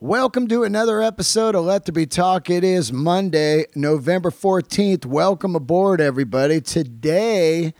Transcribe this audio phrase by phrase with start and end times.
[0.00, 2.48] Welcome to another episode of Let There Be Talk.
[2.50, 5.04] It is Monday, November 14th.
[5.04, 6.60] Welcome aboard, everybody.
[6.60, 7.74] Today,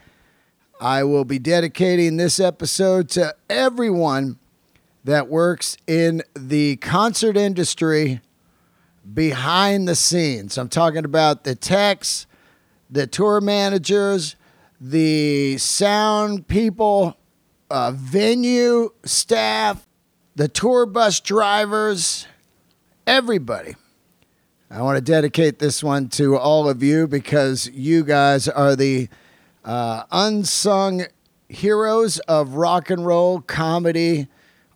[0.81, 4.37] I will be dedicating this episode to everyone
[5.05, 8.21] that works in the concert industry
[9.15, 10.59] behind the scenes.
[10.59, 12.27] I'm talking about the techs,
[12.91, 14.35] the tour managers,
[14.81, 17.17] the sound people,
[17.71, 19.88] uh, venue staff,
[20.39, 22.25] the tour bus drivers,
[23.09, 23.75] everybody.
[24.71, 29.09] I want to dedicate this one to all of you because you guys are the
[29.65, 31.07] uh, unsung
[31.49, 34.29] heroes of rock and roll, comedy,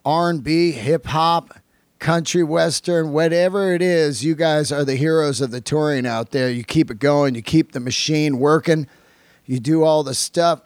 [0.05, 1.57] R&B, hip hop,
[2.01, 4.25] country western, whatever it is.
[4.25, 6.51] You guys are the heroes of the touring out there.
[6.51, 7.37] You keep it going.
[7.37, 8.89] You keep the machine working.
[9.47, 10.63] You do all the stuff.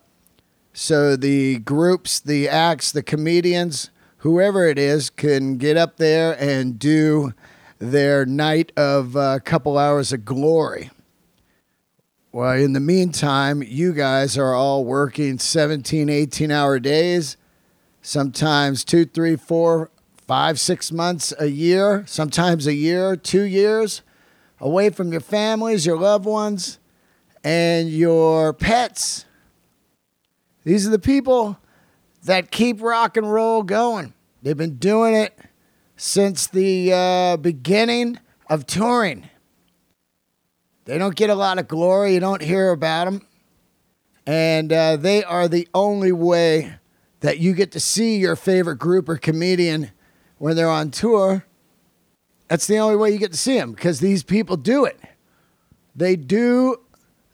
[0.73, 6.79] So the groups, the acts, the comedians whoever it is can get up there and
[6.79, 7.33] do
[7.79, 10.91] their night of a couple hours of glory.
[12.33, 17.37] Well, in the meantime, you guys are all working 17, 18 hour days,
[18.03, 19.91] sometimes two, three, four,
[20.27, 24.03] five, six months a year, sometimes a year, two years
[24.61, 26.78] away from your families, your loved ones,
[27.44, 29.25] and your pets.
[30.64, 31.59] These are the people
[32.27, 34.12] that keep rock and roll going.
[34.42, 35.36] They've been doing it
[35.96, 39.28] since the uh, beginning of touring.
[40.84, 42.14] They don't get a lot of glory.
[42.14, 43.27] You don't hear about them.
[44.27, 46.74] And uh, they are the only way
[47.20, 49.91] that you get to see your favorite group or comedian
[50.38, 51.44] when they're on tour.
[52.48, 55.00] That's the only way you get to see them because these people do it.
[55.94, 56.77] They do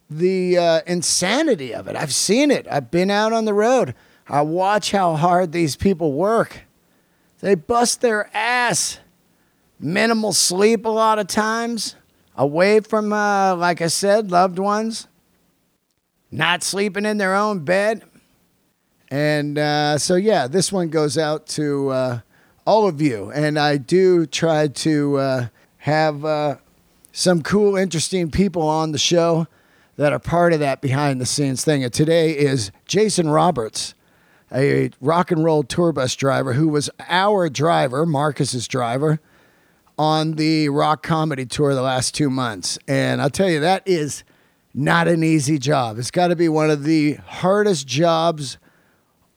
[0.09, 1.95] the uh, insanity of it.
[1.95, 2.67] I've seen it.
[2.69, 3.93] I've been out on the road.
[4.27, 6.61] I watch how hard these people work.
[7.39, 8.99] They bust their ass.
[9.79, 11.95] Minimal sleep a lot of times,
[12.37, 15.07] away from, uh, like I said, loved ones,
[16.31, 18.03] not sleeping in their own bed.
[19.11, 22.19] And uh, so, yeah, this one goes out to uh,
[22.65, 23.29] all of you.
[23.31, 25.47] And I do try to uh,
[25.79, 26.55] have uh,
[27.11, 29.47] some cool, interesting people on the show
[29.97, 31.83] that are part of that behind the scenes thing.
[31.83, 33.93] And today is Jason Roberts
[34.53, 39.19] a rock and roll tour bus driver who was our driver, Marcus's driver,
[39.97, 42.77] on the rock comedy tour the last two months.
[42.87, 44.23] And I'll tell you, that is
[44.73, 45.97] not an easy job.
[45.99, 48.57] It's got to be one of the hardest jobs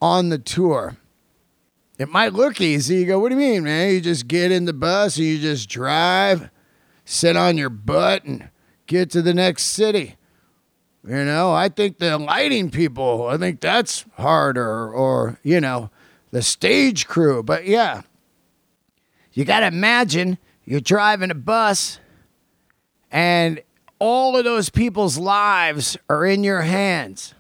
[0.01, 0.97] on the tour.
[1.99, 2.97] It might look easy.
[2.97, 3.93] You go, what do you mean, man?
[3.93, 6.51] You just get in the bus and you just drive,
[7.05, 8.51] sit on your butt, and
[8.87, 10.17] get to the next city.
[11.07, 15.91] You know, I think the lighting people, I think that's harder, or, you know,
[16.33, 17.45] the stage crew.
[17.45, 18.03] But yeah,
[19.33, 22.01] you got to imagine you're driving a bus
[23.13, 23.63] and
[24.01, 27.35] all of those people's lives are in your hands.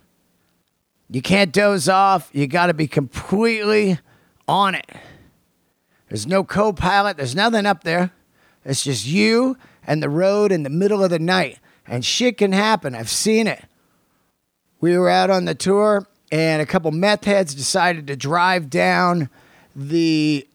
[1.10, 2.30] You can't doze off.
[2.32, 3.98] You got to be completely
[4.46, 4.86] on it.
[6.08, 8.12] There's no co pilot, there's nothing up there.
[8.64, 11.58] It's just you and the road in the middle of the night
[11.88, 12.94] and shit can happen.
[12.94, 13.64] I've seen it.
[14.80, 19.30] We were out on the tour, and a couple meth heads decided to drive down
[19.74, 20.46] the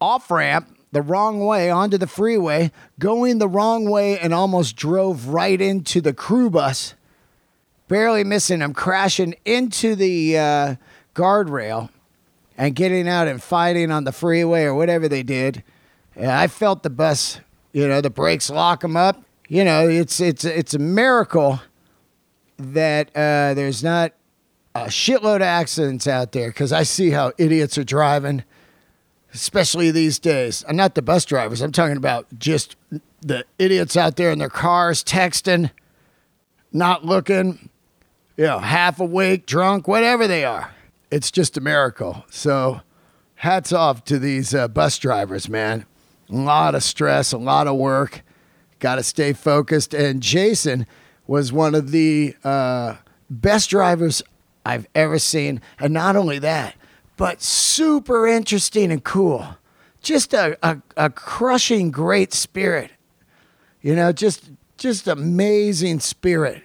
[0.00, 5.28] off ramp the wrong way onto the freeway, going the wrong way, and almost drove
[5.28, 6.94] right into the crew bus,
[7.88, 10.74] barely missing them, crashing into the uh,
[11.14, 11.88] guardrail
[12.58, 15.62] and getting out and fighting on the freeway or whatever they did.
[16.14, 17.40] And I felt the bus,
[17.72, 21.60] you know, the brakes lock them up you know, it's it's it's a miracle
[22.56, 24.14] that uh, there's not
[24.74, 28.44] a shitload of accidents out there because I see how idiots are driving,
[29.34, 30.64] especially these days.
[30.66, 31.60] I'm not the bus drivers.
[31.60, 32.76] I'm talking about just
[33.20, 35.70] the idiots out there in their cars texting,
[36.72, 37.68] not looking,
[38.38, 40.72] you know, half awake, drunk, whatever they are.
[41.10, 42.24] It's just a miracle.
[42.30, 42.80] So,
[43.34, 45.84] hats off to these uh, bus drivers, man.
[46.30, 48.22] A lot of stress, a lot of work
[48.82, 49.94] got to stay focused.
[49.94, 50.86] And Jason
[51.26, 52.96] was one of the uh,
[53.30, 54.22] best drivers
[54.66, 55.62] I've ever seen.
[55.78, 56.74] And not only that,
[57.16, 59.56] but super interesting and cool.
[60.02, 62.90] Just a, a, a crushing great spirit.
[63.80, 66.64] You know, just just amazing spirit.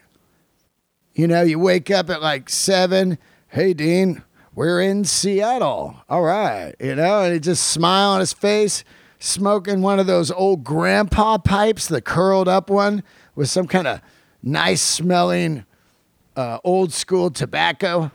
[1.13, 3.19] You know, you wake up at like seven.
[3.49, 4.23] Hey, Dean,
[4.55, 5.97] we're in Seattle.
[6.09, 6.73] All right.
[6.79, 8.83] You know, and he just smile on his face
[9.19, 13.03] smoking one of those old grandpa pipes, the curled up one
[13.35, 14.01] with some kind of
[14.43, 15.65] nice smelling
[16.35, 18.11] uh, old school tobacco.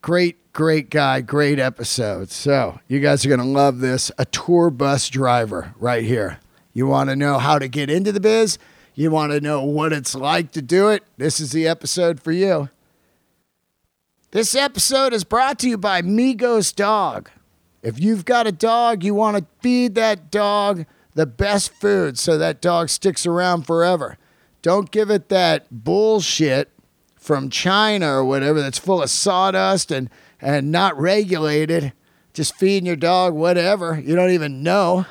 [0.00, 2.30] Great, great guy, great episode.
[2.30, 4.12] So, you guys are going to love this.
[4.16, 6.38] A tour bus driver right here.
[6.72, 8.58] You want to know how to get into the biz?
[8.94, 11.02] You want to know what it's like to do it?
[11.16, 12.68] This is the episode for you.
[14.30, 17.30] This episode is brought to you by Migos Dog.
[17.88, 22.36] If you've got a dog, you want to feed that dog the best food so
[22.36, 24.18] that dog sticks around forever.
[24.60, 26.70] Don't give it that bullshit
[27.16, 31.94] from China or whatever that's full of sawdust and, and not regulated.
[32.34, 35.06] Just feeding your dog whatever you don't even know.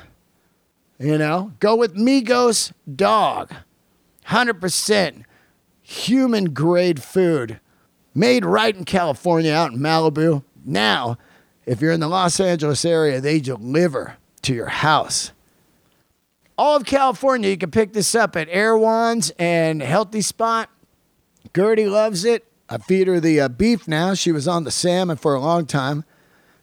[1.00, 3.52] You know, go with Migos Dog.
[4.28, 5.24] 100%
[5.82, 7.58] human grade food
[8.14, 10.44] made right in California out in Malibu.
[10.64, 11.18] Now,
[11.68, 15.32] if you're in the Los Angeles area, they deliver to your house.
[16.56, 20.70] All of California, you can pick this up at Erewhon's and Healthy Spot.
[21.54, 22.46] Gertie loves it.
[22.70, 24.14] I feed her the uh, beef now.
[24.14, 26.04] She was on the salmon for a long time.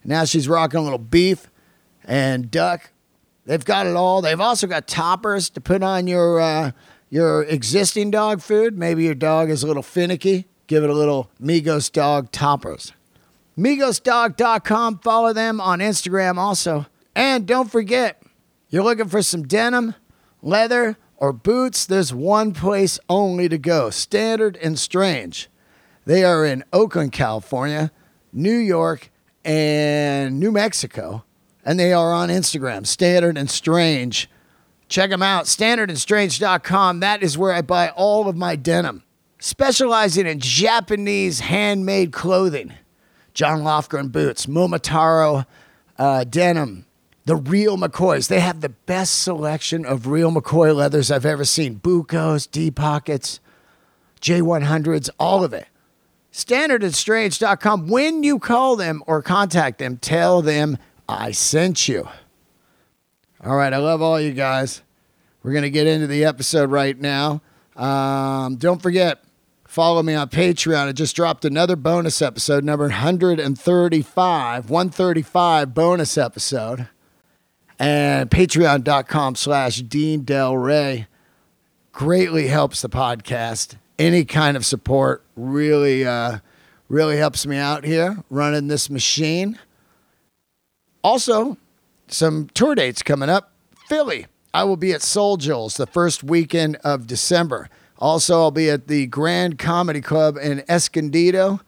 [0.03, 1.51] Now she's rocking a little beef
[2.03, 2.89] and duck.
[3.45, 4.23] They've got it all.
[4.23, 6.71] They've also got toppers to put on your uh,
[7.11, 8.75] your existing dog food.
[8.75, 10.47] Maybe your dog is a little finicky.
[10.65, 12.91] Give it a little Migos Dog toppers.
[13.57, 14.99] MigosDog.com.
[14.99, 16.85] Follow them on Instagram also.
[17.15, 18.21] And don't forget,
[18.69, 19.95] you're looking for some denim,
[20.41, 25.49] leather, or boots, there's one place only to go Standard and Strange.
[26.05, 27.91] They are in Oakland, California,
[28.31, 29.09] New York,
[29.43, 31.23] and New Mexico.
[31.63, 34.29] And they are on Instagram, Standard and Strange.
[34.87, 36.99] Check them out, standardandstrange.com.
[36.99, 39.03] That is where I buy all of my denim,
[39.39, 42.73] specializing in Japanese handmade clothing.
[43.35, 45.45] John Lofgren boots, Momotaro
[45.99, 46.85] uh, denim,
[47.25, 48.29] the real McCoys.
[48.29, 51.75] They have the best selection of real McCoy leathers I've ever seen.
[51.75, 53.41] Bucos, D pockets,
[54.21, 55.67] J100s, all of it.
[56.31, 57.87] Standardandstrange.com.
[57.87, 60.77] When you call them or contact them, tell them
[61.07, 62.07] I sent you.
[63.43, 64.81] All right, I love all you guys.
[65.43, 67.41] We're going to get into the episode right now.
[67.75, 69.24] Um, don't forget,
[69.75, 70.87] follow me on Patreon.
[70.87, 76.87] I just dropped another bonus episode, number 135, 135 bonus episode.
[77.77, 81.07] And patreon.com slash Dean Delray
[81.91, 83.75] greatly helps the podcast.
[83.99, 86.37] Any kind of support really, uh,
[86.87, 89.59] really helps me out here running this machine.
[91.03, 91.57] Also,
[92.07, 93.51] some tour dates coming up.
[93.89, 97.69] Philly, I will be at Soul Joel's the first weekend of December.
[97.97, 101.61] Also, I'll be at the Grand Comedy Club in Escondido.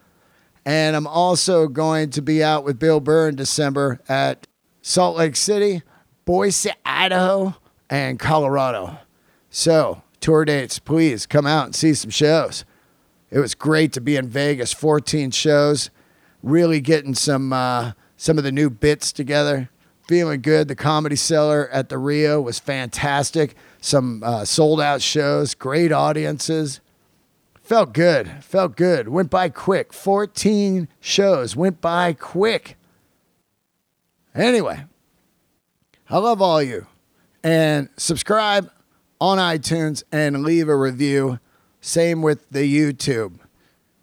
[0.65, 4.47] And I'm also going to be out with Bill Burr in December at
[4.81, 5.81] Salt Lake City,
[6.25, 7.56] Boise, Idaho,
[7.89, 8.97] and Colorado.
[9.50, 12.65] So, tour dates, please come out and see some shows.
[13.31, 15.89] It was great to be in Vegas, 14 shows,
[16.44, 19.69] really getting some uh, some of the new bits together
[20.07, 20.68] feeling good.
[20.68, 23.56] The Comedy Cellar at the Rio was fantastic.
[23.88, 26.81] Some uh, sold out shows, great audiences.
[27.62, 28.44] Felt good.
[28.44, 29.07] Felt good.
[29.07, 29.94] Went by quick.
[29.94, 32.75] 14 shows went by quick.
[34.36, 34.84] Anyway,
[36.10, 36.88] I love all you.
[37.42, 38.69] And subscribe
[39.22, 41.39] on iTunes and leave a review.
[41.80, 43.39] Same with the YouTube.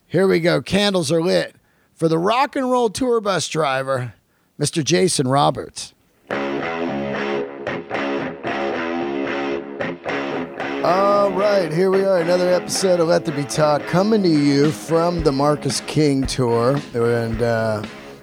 [0.06, 0.62] Here we go.
[0.62, 1.56] Candles are lit
[1.92, 4.14] for the rock and roll tour bus driver,
[4.58, 4.82] Mr.
[4.82, 5.93] Jason Roberts.
[10.84, 14.70] All right, here we are, another episode of Let There Be Talk coming to you
[14.70, 16.78] from the Marcus King Tour.
[16.92, 17.82] And uh,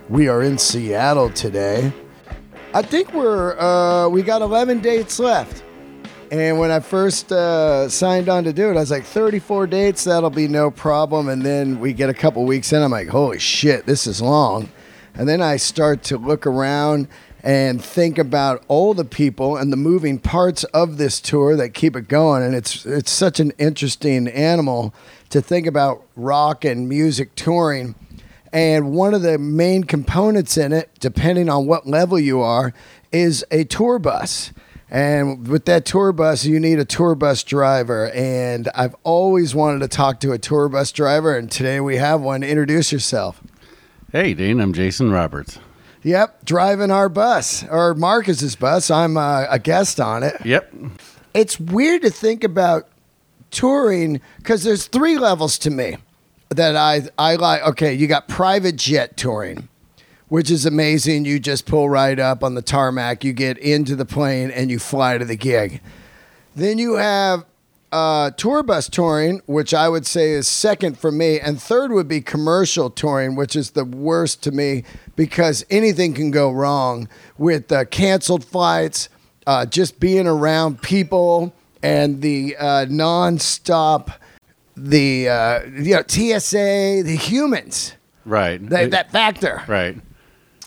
[0.09, 1.91] we are in Seattle today.
[2.75, 5.63] I think we're, uh, we got 11 dates left.
[6.31, 10.03] And when I first uh, signed on to do it, I was like, 34 dates,
[10.03, 11.29] that'll be no problem.
[11.29, 14.69] And then we get a couple weeks in, I'm like, holy shit, this is long.
[15.15, 17.07] And then I start to look around
[17.43, 21.95] and think about all the people and the moving parts of this tour that keep
[21.95, 22.43] it going.
[22.43, 24.93] And it's it's such an interesting animal
[25.29, 27.95] to think about rock and music touring.
[28.53, 32.73] And one of the main components in it, depending on what level you are,
[33.11, 34.51] is a tour bus.
[34.89, 38.11] And with that tour bus, you need a tour bus driver.
[38.11, 42.19] And I've always wanted to talk to a tour bus driver, and today we have
[42.19, 42.43] one.
[42.43, 43.41] Introduce yourself.
[44.11, 45.59] Hey, Dean, I'm Jason Roberts.
[46.03, 48.89] Yep, driving our bus or Marcus's bus.
[48.89, 50.35] I'm uh, a guest on it.
[50.43, 50.73] Yep.
[51.33, 52.87] It's weird to think about
[53.51, 55.97] touring because there's three levels to me
[56.49, 57.61] that I I like.
[57.63, 59.69] Okay, you got private jet touring,
[60.27, 61.25] which is amazing.
[61.25, 64.79] You just pull right up on the tarmac, you get into the plane, and you
[64.79, 65.81] fly to the gig.
[66.55, 67.45] Then you have
[67.91, 72.07] uh, tour bus touring, which I would say is second for me, and third would
[72.07, 74.83] be commercial touring, which is the worst to me
[75.15, 77.07] because anything can go wrong
[77.37, 79.09] with uh, canceled flights,
[79.45, 84.11] uh, just being around people, and the uh, non-stop,
[84.77, 87.93] the uh, you know TSA, the humans,
[88.23, 88.63] Right.
[88.69, 89.63] that, that factor.
[89.67, 89.97] right.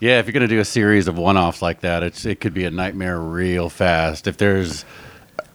[0.00, 2.52] Yeah, if you're going to do a series of one-offs like that, it's it could
[2.52, 4.26] be a nightmare real fast.
[4.26, 4.84] If there's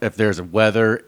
[0.02, 1.04] if there's weather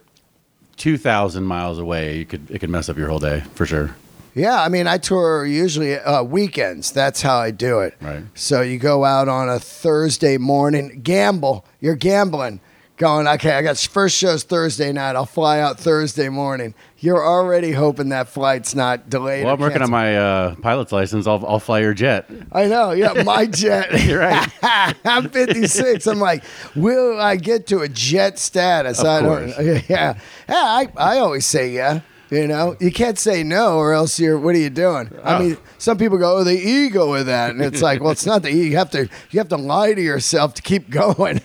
[0.78, 3.96] 2000 miles away, you could it could mess up your whole day for sure.
[4.34, 6.92] Yeah, I mean, I tour usually uh, weekends.
[6.92, 7.96] That's how I do it.
[8.00, 8.24] Right.
[8.34, 11.66] So you go out on a Thursday morning, gamble.
[11.82, 12.62] You're gambling,
[13.02, 15.16] going, okay, I got first show's Thursday night.
[15.16, 16.76] I'll fly out Thursday morning.
[17.00, 19.44] You're already hoping that flight's not delayed.
[19.44, 21.26] Well, I'm working on my uh, pilot's license.
[21.26, 22.30] I'll I'll fly your jet.
[22.52, 22.92] I know.
[22.92, 24.06] Yeah, my jet.
[24.06, 24.48] You're right.
[25.04, 26.06] I'm 56.
[26.06, 26.44] I'm like,
[26.76, 29.00] will I get to a jet status?
[29.00, 29.56] Of I course.
[29.58, 29.66] don't.
[29.66, 30.16] Yeah, yeah.
[30.48, 32.02] I I always say yeah.
[32.30, 34.38] You know, you can't say no, or else you're.
[34.40, 35.10] What are you doing?
[35.22, 35.40] I Oh.
[35.40, 38.42] mean, some people go, "Oh, the ego with that," and it's like, well, it's not
[38.44, 38.70] the ego.
[38.70, 41.42] You have to you have to lie to yourself to keep going.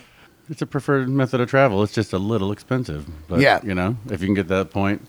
[0.49, 1.83] It's a preferred method of travel.
[1.83, 3.59] It's just a little expensive, but Yeah.
[3.63, 5.01] you know, if you can get that point.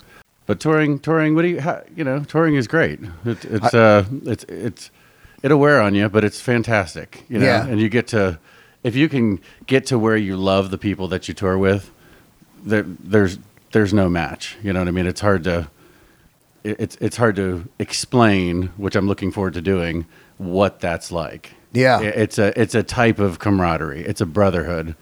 [0.46, 3.00] But touring, touring, what do you, how, you know, touring is great.
[3.24, 4.90] It, it's, uh, it's, it's,
[5.42, 7.44] it'll wear on you, but it's fantastic, you know.
[7.44, 7.66] Yeah.
[7.66, 8.38] And you get to,
[8.82, 11.90] if you can get to where you love the people that you tour with,
[12.64, 13.38] there, there's,
[13.72, 14.56] there's no match.
[14.62, 15.06] You know what I mean?
[15.06, 15.68] It's hard to,
[16.64, 20.06] it's, it's hard to explain, which I'm looking forward to doing,
[20.38, 21.52] what that's like.
[21.72, 22.00] Yeah.
[22.00, 24.00] It's a it's a type of camaraderie.
[24.04, 24.96] It's a brotherhood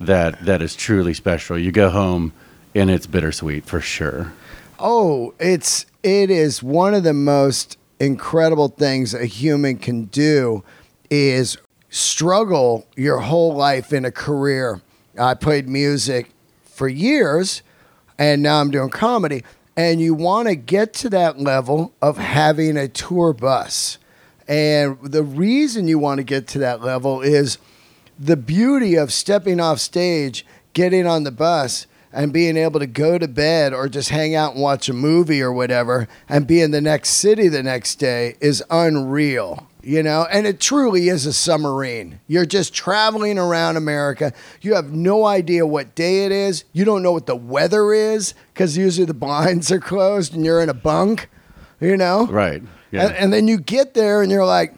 [0.00, 1.58] that that is truly special.
[1.58, 2.32] You go home
[2.74, 4.32] and it's bittersweet for sure.
[4.78, 10.64] Oh, it's it is one of the most incredible things a human can do
[11.10, 11.58] is
[11.90, 14.80] struggle your whole life in a career.
[15.18, 16.30] I played music
[16.64, 17.62] for years
[18.18, 19.44] and now I'm doing comedy
[19.76, 23.98] and you want to get to that level of having a tour bus.
[24.48, 27.58] And the reason you want to get to that level is
[28.20, 33.18] the beauty of stepping off stage, getting on the bus, and being able to go
[33.18, 36.70] to bed or just hang out and watch a movie or whatever and be in
[36.72, 39.66] the next city the next day is unreal.
[39.82, 42.20] You know, and it truly is a submarine.
[42.26, 44.34] You're just traveling around America.
[44.60, 46.64] You have no idea what day it is.
[46.74, 50.60] You don't know what the weather is because usually the blinds are closed and you're
[50.60, 51.30] in a bunk,
[51.80, 52.26] you know?
[52.26, 52.62] Right.
[52.90, 53.06] Yeah.
[53.06, 54.74] And, and then you get there and you're like,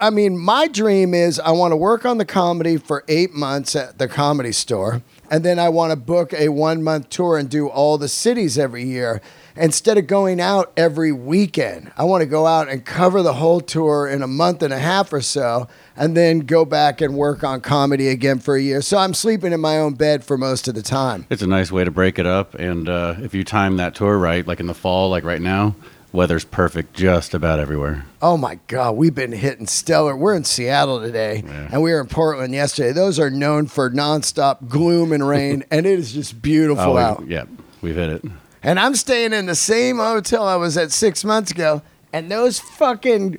[0.00, 3.74] I mean, my dream is I want to work on the comedy for eight months
[3.76, 5.02] at the comedy store.
[5.30, 8.58] And then I want to book a one month tour and do all the cities
[8.58, 9.20] every year.
[9.56, 13.60] Instead of going out every weekend, I want to go out and cover the whole
[13.60, 15.66] tour in a month and a half or so,
[15.96, 18.82] and then go back and work on comedy again for a year.
[18.82, 21.26] So I'm sleeping in my own bed for most of the time.
[21.30, 24.18] it's a nice way to break it up and uh, if you time that tour
[24.18, 25.74] right, like in the fall, like right now,
[26.16, 28.04] weather's perfect just about everywhere.
[28.20, 30.16] Oh my God, we've been hitting stellar.
[30.16, 31.68] We're in Seattle today, Yeah.
[31.72, 32.92] and we were in Portland yesterday.
[32.92, 37.24] Those are known for nonstop gloom and rain, and it is just beautiful we- out.
[37.28, 37.44] yeah,
[37.82, 38.24] we've hit it.
[38.62, 41.82] And I'm staying in the same hotel I was at six months ago,
[42.12, 43.38] and those fucking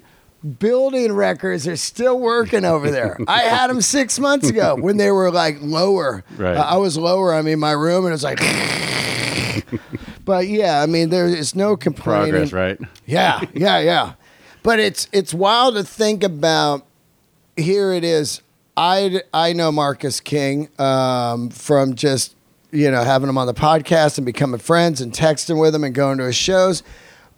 [0.60, 3.18] building records are still working over there.
[3.28, 6.24] I had them six months ago when they were like lower.
[6.38, 6.56] Right.
[6.56, 7.34] Uh, I was lower.
[7.34, 8.40] I mean, my room, and it was like.
[10.28, 12.32] but yeah, I mean, there is no complaining.
[12.32, 12.78] Progress, right?
[13.06, 14.14] Yeah, yeah, yeah.
[14.62, 16.86] But it's it's wild to think about.
[17.56, 18.42] Here it is.
[18.76, 22.36] I I know Marcus King um, from just
[22.72, 25.96] you know having him on the podcast and becoming friends and texting with him and
[25.96, 26.84] going to his shows.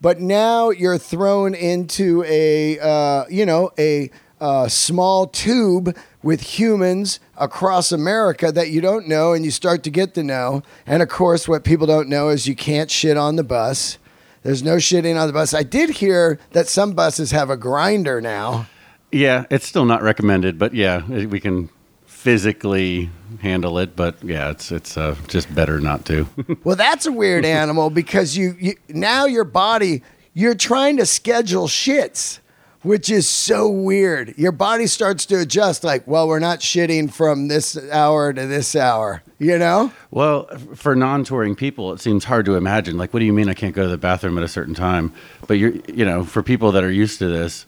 [0.01, 7.19] But now you're thrown into a uh, you know a uh, small tube with humans
[7.37, 10.63] across America that you don't know and you start to get to know.
[10.85, 13.97] And of course, what people don't know is you can't shit on the bus.
[14.43, 15.53] There's no shitting on the bus.
[15.53, 18.67] I did hear that some buses have a grinder now.
[19.11, 21.69] Yeah, it's still not recommended, but yeah, we can
[22.05, 23.09] physically
[23.41, 26.27] handle it, but yeah, it's it's uh, just better not to.
[26.63, 30.03] Well, that's a weird animal because you, you now your body
[30.33, 32.39] you're trying to schedule shits,
[32.81, 34.37] which is so weird.
[34.37, 38.75] Your body starts to adjust like, well, we're not shitting from this hour to this
[38.75, 39.91] hour, you know?
[40.11, 40.45] Well,
[40.75, 42.97] for non-touring people, it seems hard to imagine.
[42.97, 45.13] Like, what do you mean I can't go to the bathroom at a certain time?
[45.47, 47.65] But you're, you know, for people that are used to this,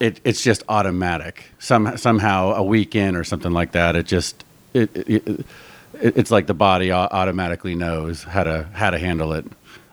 [0.00, 1.50] it, it's just automatic.
[1.58, 3.96] Some somehow a weekend or something like that.
[3.96, 4.44] It just
[4.74, 5.46] it, it, it
[5.94, 9.46] it's like the body automatically knows how to how to handle it.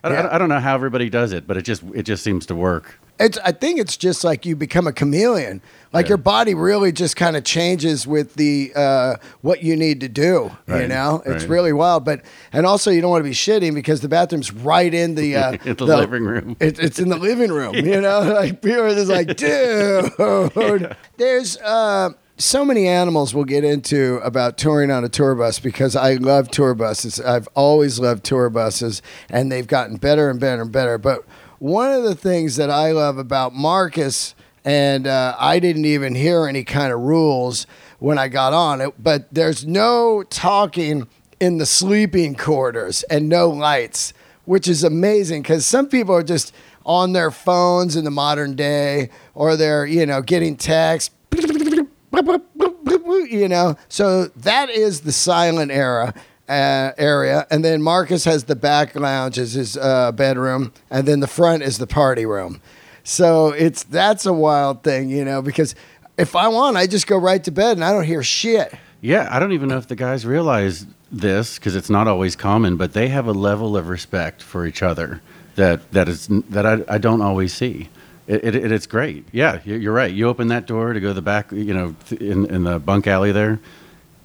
[0.04, 0.22] I, Yeah.
[0.28, 2.56] I, I don't know how everybody does it, but it just it just seems to
[2.56, 3.00] work.
[3.20, 3.38] It's.
[3.46, 5.62] I think it's just like you become a chameleon.
[5.94, 6.10] Like Yeah.
[6.10, 10.52] your body really just kind of changes with the uh, what you need to do.
[10.68, 11.50] You Right, know, it's right.
[11.50, 12.06] really wild.
[12.06, 15.36] But and also you don't want to be shitting because the bathroom's right in the
[15.36, 16.56] uh, In the living room.
[16.60, 17.76] It, it's in the living room.
[17.76, 20.96] You know, like people are just like, dude.
[21.18, 22.10] There's uh,
[22.44, 26.52] so many animals we'll get into about touring on a tour bus because I love
[26.52, 27.20] tour buses.
[27.22, 30.98] I've always loved tour buses, and they've gotten better and better and better.
[30.98, 31.24] But
[31.60, 34.36] one of the things that I love about Marcus,
[34.66, 37.66] and uh, I didn't even hear any kind of rules
[38.00, 41.08] when I got on it, but there's no talking
[41.40, 46.54] in the sleeping quarters and no lights, which is amazing because some people are just
[46.86, 51.14] on their phones in the modern day or they're, you know, getting text.
[52.14, 56.14] You know, so that is the silent era
[56.48, 61.20] uh, area, and then Marcus has the back lounge as his uh, bedroom, and then
[61.20, 62.62] the front is the party room.
[63.04, 65.76] So it's that's a wild thing, you know, because
[66.18, 68.74] if I want, I just go right to bed and I don't hear shit.
[69.02, 72.78] Yeah, I don't even know if the guys realize this because it's not always common,
[72.78, 75.22] but they have a level of respect for each other
[75.56, 77.90] that that is that I, I don't always see.
[78.28, 79.26] It, it, it- it's great.
[79.32, 80.12] Yeah, you- you're right.
[80.14, 83.06] You open that door to go to the back, you know, in in the bunk
[83.08, 83.60] alley there,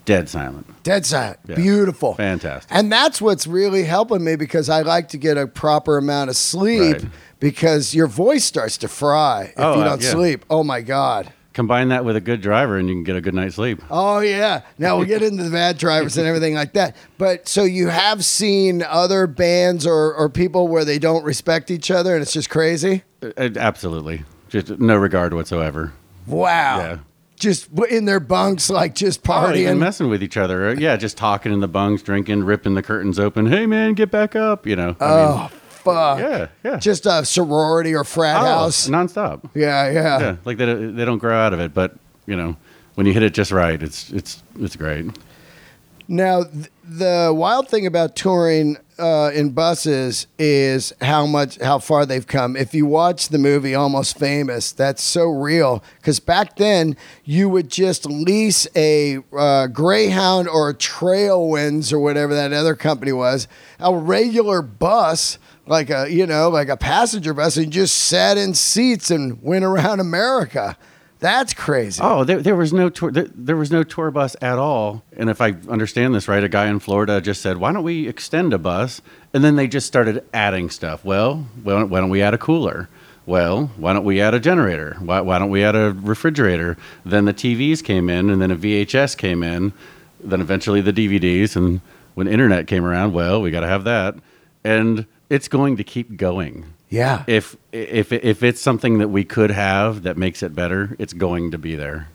[0.05, 0.67] dead silent.
[0.85, 1.39] Dead silent.
[1.49, 1.57] Yeah.
[1.57, 2.15] Beautiful.
[2.15, 2.71] Fantastic.
[2.73, 6.37] And that's what's really helping me because I like to get a proper amount of
[6.37, 7.05] sleep Right.
[7.41, 10.11] because your voice starts to fry if Oh, you uh, don't yeah.
[10.11, 10.45] sleep.
[10.49, 11.33] Oh my God.
[11.59, 13.83] Combine that with a good driver, and you can get a good night's sleep.
[13.91, 14.61] Oh yeah.
[14.79, 16.95] Now we'll get into the bad drivers and everything like that.
[17.19, 21.91] But so you have seen other bands or, or people where they don't respect each
[21.91, 23.03] other and it's just crazy?
[23.21, 25.93] Uh, uh, absolutely, just no regard whatsoever.
[26.29, 26.79] Wow.
[26.79, 26.99] Yeah.
[27.41, 29.79] Just in their bunks, like just Oh, partying.
[29.79, 30.73] messing with each other.
[30.75, 33.47] Yeah, just talking in the bunks, drinking, ripping the curtains open.
[33.47, 34.65] Hey, man, get back up.
[34.65, 34.95] You know.
[35.01, 35.51] Oh fuck.
[35.53, 35.61] mean,
[35.95, 36.77] yeah, yeah.
[36.79, 38.89] Just a sorority or frat Oh, house.
[38.89, 39.49] nonstop.
[39.55, 40.21] Yeah, yeah.
[40.21, 41.95] Yeah, like they don't- they don't grow out of it, but
[42.27, 42.57] you know,
[42.95, 45.07] when you hit it just right, it's it's it's great.
[46.09, 52.05] Now, th- the wild thing about touring uh, in buses is how much, how far
[52.05, 52.57] they've come.
[52.57, 55.83] If you watch the movie Almost Famous, that's so real.
[55.97, 62.35] Because back then, you would just lease a uh, Greyhound or a Trailwinds or whatever
[62.35, 65.39] that other company was, a regular bus.
[65.67, 69.67] Like a you know like a passenger bus and just sat in seats and went
[69.67, 70.79] around America.
[71.21, 72.01] That's crazy.
[72.03, 73.11] Oh, there, there was no tour.
[73.11, 75.03] There, there was no tour bus at all.
[75.17, 78.07] And if I understand this right, a guy in Florida just said, "Why don't we
[78.07, 79.03] extend a bus?"
[79.35, 81.05] And then they just started adding stuff.
[81.05, 82.89] Well, why don't, why don't we add a cooler?
[83.27, 84.97] Well, why don't we add a generator?
[85.01, 86.79] Why, why don't we add a refrigerator?
[87.05, 89.75] Then the TVs came in, and then a VHS came in,
[90.19, 91.83] then eventually the DVDs, and
[92.15, 94.15] when internet came around, well, we got to have that,
[94.65, 97.25] and it's going to keep going yeah.
[97.27, 101.51] if if if it's something that we could have that makes it better, it's going
[101.53, 102.09] to be there.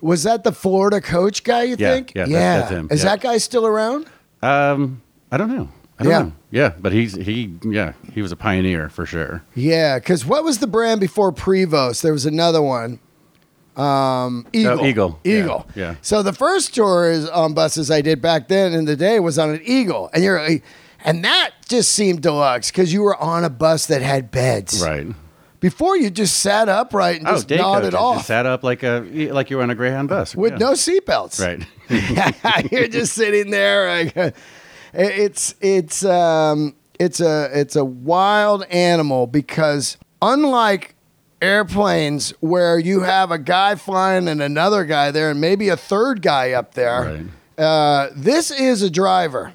[0.00, 1.62] Was that the Florida coach guy?
[1.62, 2.12] You Yeah, think?
[2.14, 3.10] yeah, that- that's him, Is yeah.
[3.10, 4.06] that guy still around?
[4.42, 5.00] Um,
[5.32, 5.68] I don't know.
[5.98, 6.22] I don't Yeah.
[6.22, 6.32] know.
[6.50, 9.42] Yeah, but he's he yeah he was a pioneer for sure.
[9.54, 12.02] Yeah, because what was the brand before Prevost?
[12.02, 12.98] There was another one.
[13.76, 14.80] Um, Eagle.
[14.80, 15.20] Oh, Eagle.
[15.24, 15.66] Eagle.
[15.74, 15.96] yeah.
[16.00, 19.50] So the first tours on buses I did back then in the day was on
[19.50, 20.38] an Eagle, and you're,
[21.04, 24.82] and that just seemed deluxe because you were on a bus that had beds.
[24.82, 25.06] Right.
[25.60, 27.94] Before you just sat upright and Oh, just day nodded coaches.
[27.94, 29.00] off Just sat up like a
[29.32, 30.58] like you were on a Greyhound bus with Yeah.
[30.58, 31.40] no seatbelts.
[31.40, 31.66] Right.
[32.72, 33.88] You're just sitting there.
[34.14, 34.34] Like,
[34.92, 40.94] it's it's um it's a it's a wild animal because unlike
[41.40, 46.22] airplanes where you have a guy flying and another guy there and maybe a third
[46.22, 47.24] guy up there,
[47.58, 49.52] uh, this is a driver,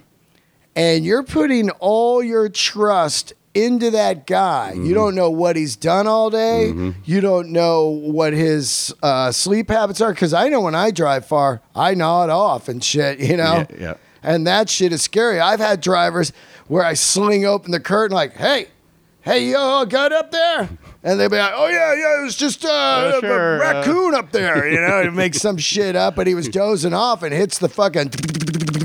[0.80, 4.72] and you're putting all your trust into that guy.
[4.72, 6.94] You don't know what he's done all day.
[7.04, 10.14] You don't know what his uh, sleep habits are.
[10.14, 13.20] Because I know when I drive far, I nod off and shit.
[13.20, 13.66] You know.
[13.72, 13.94] Yeah, yeah.
[14.24, 15.42] And that shit is scary.
[15.42, 16.32] I've had drivers
[16.68, 18.68] where I sling open the curtain like, "Hey,
[19.22, 20.70] hey, yo, got up there?"
[21.04, 24.16] And they'll be like, "Oh yeah, yeah, it was just uh, a sure, uh." raccoon
[24.16, 27.34] up there." You know, he makes some shit up, but he was dozing off and
[27.34, 28.12] hits the fucking.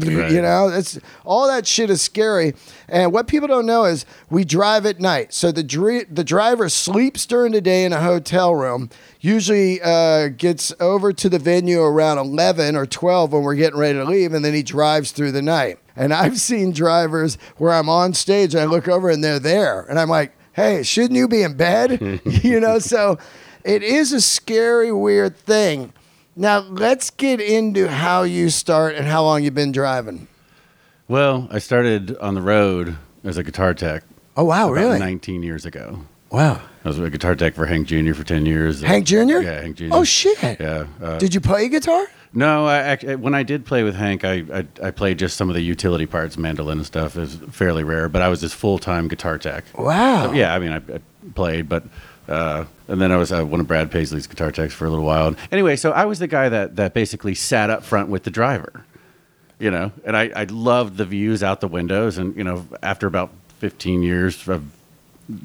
[0.09, 0.31] Right.
[0.31, 2.55] You know, it's all that shit is scary.
[2.89, 5.63] And what people don't know is we drive at night, so the
[6.11, 8.91] the driver sleeps during the day in a hotel room.
[9.21, 13.99] Usually uh, gets over to the venue around eleven or twelve when we're getting ready
[13.99, 15.79] to leave, and then he drives through the night.
[15.97, 19.83] And I've seen drivers where I'm on stage and I look over and they're there,
[19.83, 23.19] and I'm like, "Hey, shouldn't you be in bed?" you know, so
[23.65, 25.93] it is a scary, weird thing.
[26.37, 30.27] Now let's get into how you start and how long you've been driving.
[31.07, 34.03] Well, I started on the road as a guitar tech
[34.37, 34.99] Oh wow, about really?
[34.99, 36.01] 19 years ago.
[36.31, 36.61] Wow.
[36.85, 38.15] I was a guitar tech for Hank Jr.
[38.15, 38.83] for 10 years.
[38.83, 39.17] Hank Jr.
[39.41, 39.89] Yeah, Hank Jr.
[39.93, 40.37] Oh shit.
[40.43, 40.87] Yeah.
[41.01, 42.05] Uh, Did you play guitar?
[42.33, 45.49] no, I, act- when I did play with Hank, I, I I played just some
[45.49, 47.17] of the utility parts, mandolin and stuff.
[47.17, 49.63] is fairly rare, but I was his full time guitar tech.
[49.79, 50.33] Wow.
[50.33, 51.01] Yeah, I mean, I, I
[51.37, 51.85] played, but
[52.29, 55.05] uh, and then I was uh, one of Brad Paisley's guitar techs for a little
[55.05, 55.35] while.
[55.53, 58.85] Anyway, so I was the guy that that basically sat up front with the driver,
[59.59, 63.07] you know, and I I loved the views out the windows, and you know, after
[63.07, 64.65] about 15 years of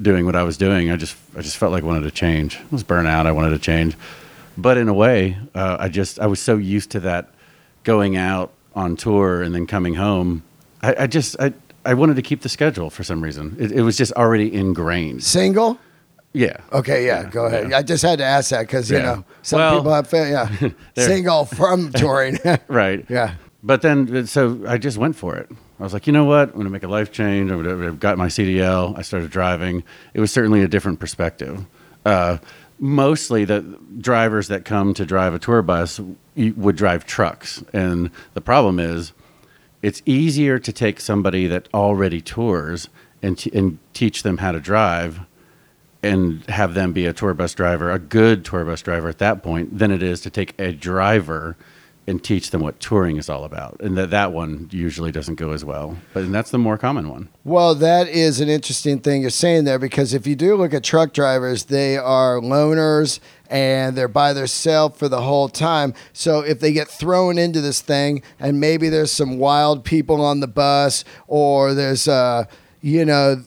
[0.01, 2.57] doing what I was doing, I just I just felt like I wanted to change.
[2.57, 3.25] I was burnt out.
[3.25, 3.97] I wanted to change,
[4.57, 7.29] but in a way, uh, I just I was so used to that
[7.83, 10.43] going out on tour and then coming home.
[10.81, 11.53] I, I just I.
[11.85, 13.55] I wanted to keep the schedule for some reason.
[13.57, 15.23] It, it was just already ingrained.
[15.23, 15.79] Single?
[16.33, 16.57] Yeah.
[16.71, 17.73] Okay, yeah, Yeah, go ahead.
[17.73, 19.03] I just had to ask that because you Yeah.
[19.03, 20.29] know some Well- people have fa-
[20.61, 22.37] yeah There- single from touring.
[22.67, 23.05] Right.
[23.09, 23.33] yeah.
[23.63, 25.49] But then, so I just went for it.
[25.79, 26.49] I was like, you know what?
[26.49, 27.51] I'm going to make a life change.
[27.51, 28.97] I've got my CDL.
[28.97, 29.83] I started driving.
[30.13, 31.65] It was certainly a different perspective.
[32.05, 32.37] Uh,
[32.79, 33.61] mostly, the
[33.99, 35.99] drivers that come to drive a tour bus
[36.35, 37.63] would drive trucks.
[37.73, 39.11] And the problem is,
[39.81, 42.87] it's easier to take somebody that already tours
[43.21, 45.19] and, t- and teach them how to drive
[46.01, 49.43] and have them be a tour bus driver, a good tour bus driver at that
[49.43, 51.57] point, than it is to take a driver
[52.09, 53.79] and teach them what touring is all about.
[53.81, 55.95] And that that one usually doesn't go as well.
[56.12, 57.29] But and that's the more common one.
[57.43, 60.83] Well, that is an interesting thing you're saying there because if you do look at
[60.83, 65.93] truck drivers, they are loners and they're by themselves for the whole time.
[66.12, 70.39] So if they get thrown into this thing and maybe there's some wild people on
[70.39, 72.45] the bus or there's uh
[72.81, 73.41] you know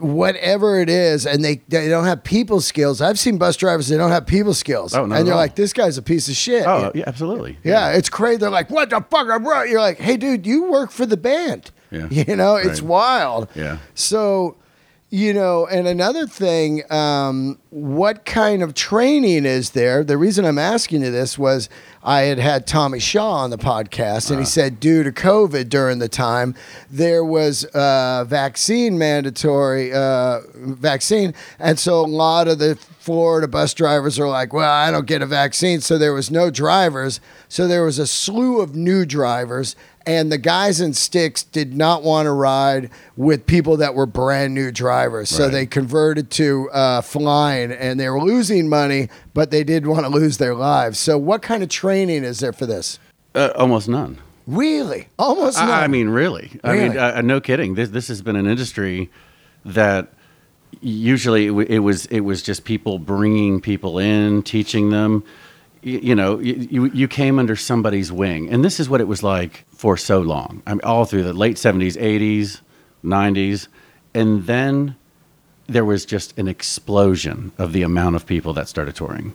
[0.00, 3.00] whatever it is and they, they don't have people skills.
[3.00, 4.94] I've seen bus drivers they don't have people skills.
[4.94, 5.40] Oh, and you're all.
[5.40, 6.64] like this guy's a piece of shit.
[6.66, 7.58] Oh, yeah, absolutely.
[7.64, 8.38] Yeah, it's crazy.
[8.38, 9.68] They're like, "What the fuck?" I'm right.
[9.68, 12.08] You're like, "Hey, dude, you work for the band." Yeah.
[12.10, 12.88] You know, it's Right.
[12.88, 13.48] wild.
[13.54, 13.78] Yeah.
[13.94, 14.56] So,
[15.12, 20.02] you know, and another thing, um, what kind of training is there?
[20.02, 21.68] The reason I'm asking you this was
[22.02, 25.98] I had had Tommy Shaw on the podcast, and he said due to COVID during
[25.98, 26.54] the time,
[26.90, 33.74] there was uh, vaccine mandatory uh, vaccine, and so a lot of the Florida bus
[33.74, 37.20] drivers are like, "Well, I don't get a vaccine," so there was no drivers.
[37.48, 42.02] So there was a slew of new drivers, and the guys in Styx did not
[42.02, 45.28] want to ride with people that were brand new drivers.
[45.30, 45.52] So Right.
[45.52, 50.08] they converted to uh, flying, and they were losing money, but they did want to
[50.10, 50.98] lose their lives.
[50.98, 52.98] So what kind of training is there for this?
[53.34, 54.18] Uh, almost none.
[54.46, 56.50] Really, almost I, I mean, really.
[56.64, 57.74] I mean, uh, no kidding.
[57.76, 59.08] This this has been an industry
[59.64, 60.08] that
[60.80, 65.22] usually it, w- it was it was just people bringing people in, teaching them.
[65.82, 69.22] You, you know, you, you came under somebody's wing, and this is what it was
[69.22, 70.62] like for so long.
[70.66, 72.60] I mean, all through the late seventies, eighties,
[73.02, 73.68] nineties,
[74.14, 74.96] and then
[75.66, 79.34] there was just an explosion of the amount of people that started touring.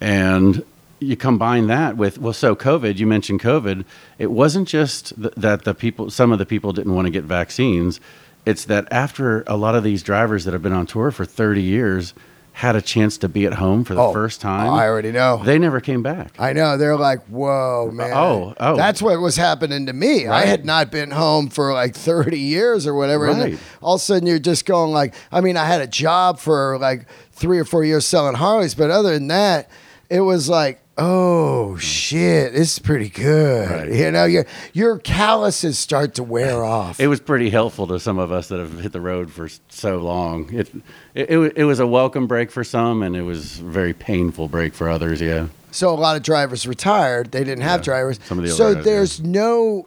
[0.00, 0.64] And
[1.00, 3.84] you combine that with, well, so COVID, you mentioned COVID.
[4.18, 7.24] It wasn't just th- that the people, some of the people didn't want to get
[7.24, 8.00] vaccines.
[8.46, 11.62] It's that after a lot of these drivers that have been on tour for 30
[11.62, 12.14] years
[12.60, 15.42] had a chance to be at home for the Oh, first time, I already know.
[15.44, 16.32] they never came back.
[16.38, 16.78] I know.
[16.78, 18.12] They're like, whoa, oh, man.
[18.14, 18.76] Oh, oh.
[18.76, 20.26] That's what was happening to me.
[20.26, 23.26] I had not been home for like 30 years or whatever.
[23.28, 23.58] And Right.
[23.82, 26.78] all of a sudden you're just going like, I mean, I had a job for
[26.78, 29.68] like three or four years selling Harleys, but other than that,
[30.08, 33.70] it was like, oh shit, this is pretty good.
[33.70, 33.92] Right.
[33.92, 36.98] You know, your your calluses start to wear off.
[37.00, 39.98] It was pretty helpful to some of us that have hit the road for so
[39.98, 40.52] long.
[40.54, 40.68] It,
[41.14, 44.48] it, it, it was a welcome break for some, and it was a very painful
[44.48, 45.20] break for others.
[45.20, 45.48] Yeah.
[45.70, 47.32] So a lot of drivers retired.
[47.32, 48.18] They didn't have Yeah, drivers.
[48.24, 49.86] some of the so there's no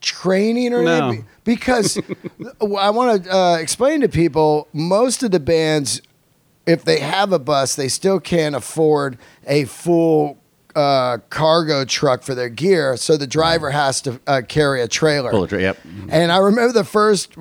[0.00, 1.08] training or No.
[1.08, 1.98] anything because
[2.60, 6.00] I want to uh, explain to people most of the bands,
[6.66, 10.38] if they have a bus, they still can't afford a full.
[10.74, 15.30] Uh, cargo truck for their gear, so the driver has to uh, carry a trailer.
[15.30, 15.78] Pull the tra- yep.
[16.10, 17.34] And I remember the first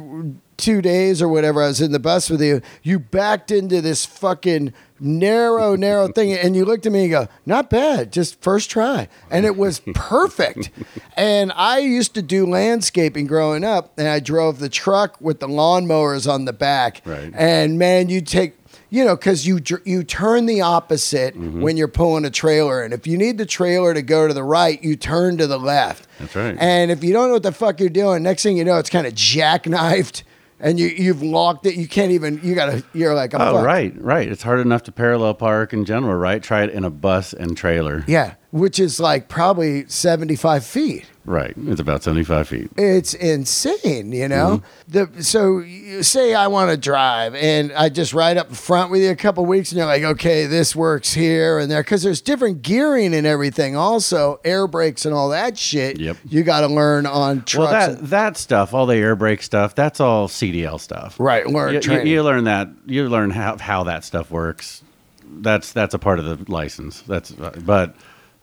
[0.56, 2.62] two days or whatever, I was in the bus with you.
[2.82, 7.28] You backed into this fucking narrow, narrow thing, and you looked at me and go,
[7.46, 10.70] "Not bad, just first try," and it was perfect.
[11.18, 15.48] and I used to do landscaping growing up, and I drove the truck with the
[15.50, 17.02] lawnmowers on the back.
[17.04, 17.34] Right.
[17.36, 18.54] And man, you take.
[18.89, 21.62] You know, because you you turn the opposite Mm-hmm.
[21.62, 24.43] when you're pulling a trailer, and if you need the trailer to go to the
[24.43, 26.08] right, you turn to the left.
[26.19, 26.56] That's right.
[26.60, 28.89] And if you don't know what the fuck you're doing, next thing you know, it's
[28.89, 30.24] kind of jackknifed,
[30.60, 31.76] and you you've locked it.
[31.76, 32.39] You can't even.
[32.43, 32.84] You gotta.
[32.93, 33.65] You're like, I'm Oh, fucked.
[33.65, 34.28] right, right.
[34.30, 36.41] It's hard enough to parallel park in general, right?
[36.41, 38.04] Try it in a bus and trailer.
[38.08, 41.06] Yeah, which is like probably 75 feet.
[41.26, 41.54] Right.
[41.58, 42.72] It's about 75 feet.
[42.78, 44.62] It's insane, you know.
[44.90, 45.14] Mm-hmm.
[45.16, 49.02] The so you say I want to drive, and I just ride up front with
[49.02, 52.22] you a couple weeks, and you're like, okay, this works here and there, because there's
[52.22, 53.76] different gearing and everything.
[53.76, 56.00] Also, air brakes and all that shit.
[56.00, 56.18] Yep.
[56.30, 57.72] You got to learn on trucks.
[57.72, 61.20] Well, that that stuff, all the air brake stuff, that's all CDL stuff.
[61.20, 61.48] right.
[61.48, 62.70] Learn You, you, you learn that.
[62.86, 64.84] You learn how how that stuff works.
[65.28, 67.02] That's that's a part of the license.
[67.02, 67.96] That's but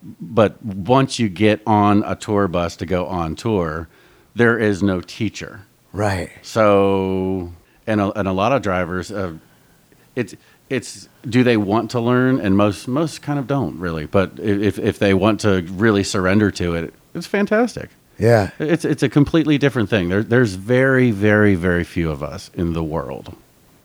[0.02, 3.88] but once you get on a tour bus to go on tour,
[4.34, 5.62] there is no teacher.
[5.92, 6.30] right.
[6.42, 7.52] So,
[7.86, 9.34] and a, and a lot of drivers, uh,
[10.16, 10.34] it's
[10.70, 12.40] it's do they want to learn?
[12.40, 14.06] And most most kind of don't really.
[14.06, 17.90] But if if they want to really surrender to it, it's fantastic.
[18.18, 18.50] Yeah.
[18.58, 20.08] It's it's a completely different thing.
[20.08, 23.36] There, there's very very very few of us in the world.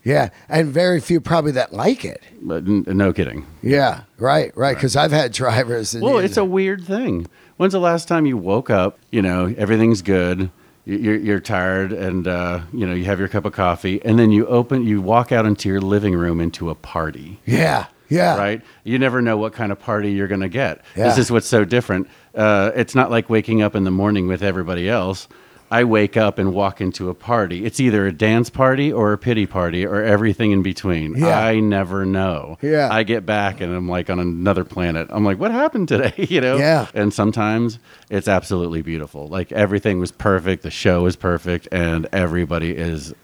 [0.04, 0.30] Yeah.
[0.48, 2.22] And very few probably that like it.
[2.40, 3.46] But n- no kidding.
[3.62, 4.02] Yeah.
[4.18, 4.56] Right.
[4.56, 4.74] Right.
[4.74, 5.94] Because I've had drivers.
[5.94, 7.26] And Well, it's a weird thing.
[7.56, 8.98] When's the last time you woke up?
[9.10, 10.50] You know, everything's good.
[10.84, 14.18] you- You're, you're tired, and uh, you know you have your cup of coffee, and
[14.18, 17.40] then you open, you walk out into your living room into a party.
[17.44, 17.86] yeah.
[18.10, 18.38] Yeah.
[18.38, 18.62] right?
[18.84, 20.80] You never know what kind of party you're going to get.
[20.96, 21.08] Yeah.
[21.10, 22.08] This is what's so different.
[22.34, 25.28] Uh, it's not like waking up in the morning with everybody else.
[25.70, 27.64] I wake up and walk into a party.
[27.64, 31.16] It's either a dance party or a pity party or everything in between.
[31.16, 31.38] Yeah.
[31.38, 32.58] I never know.
[32.62, 32.88] Yeah.
[32.90, 35.08] I get back and I'm like on another planet.
[35.10, 36.14] I'm like, what happened today?
[36.28, 36.56] you know?
[36.56, 36.86] Yeah.
[36.94, 37.78] And sometimes
[38.08, 39.28] it's absolutely beautiful.
[39.28, 40.62] Like everything was perfect.
[40.62, 43.14] The show was perfect and everybody is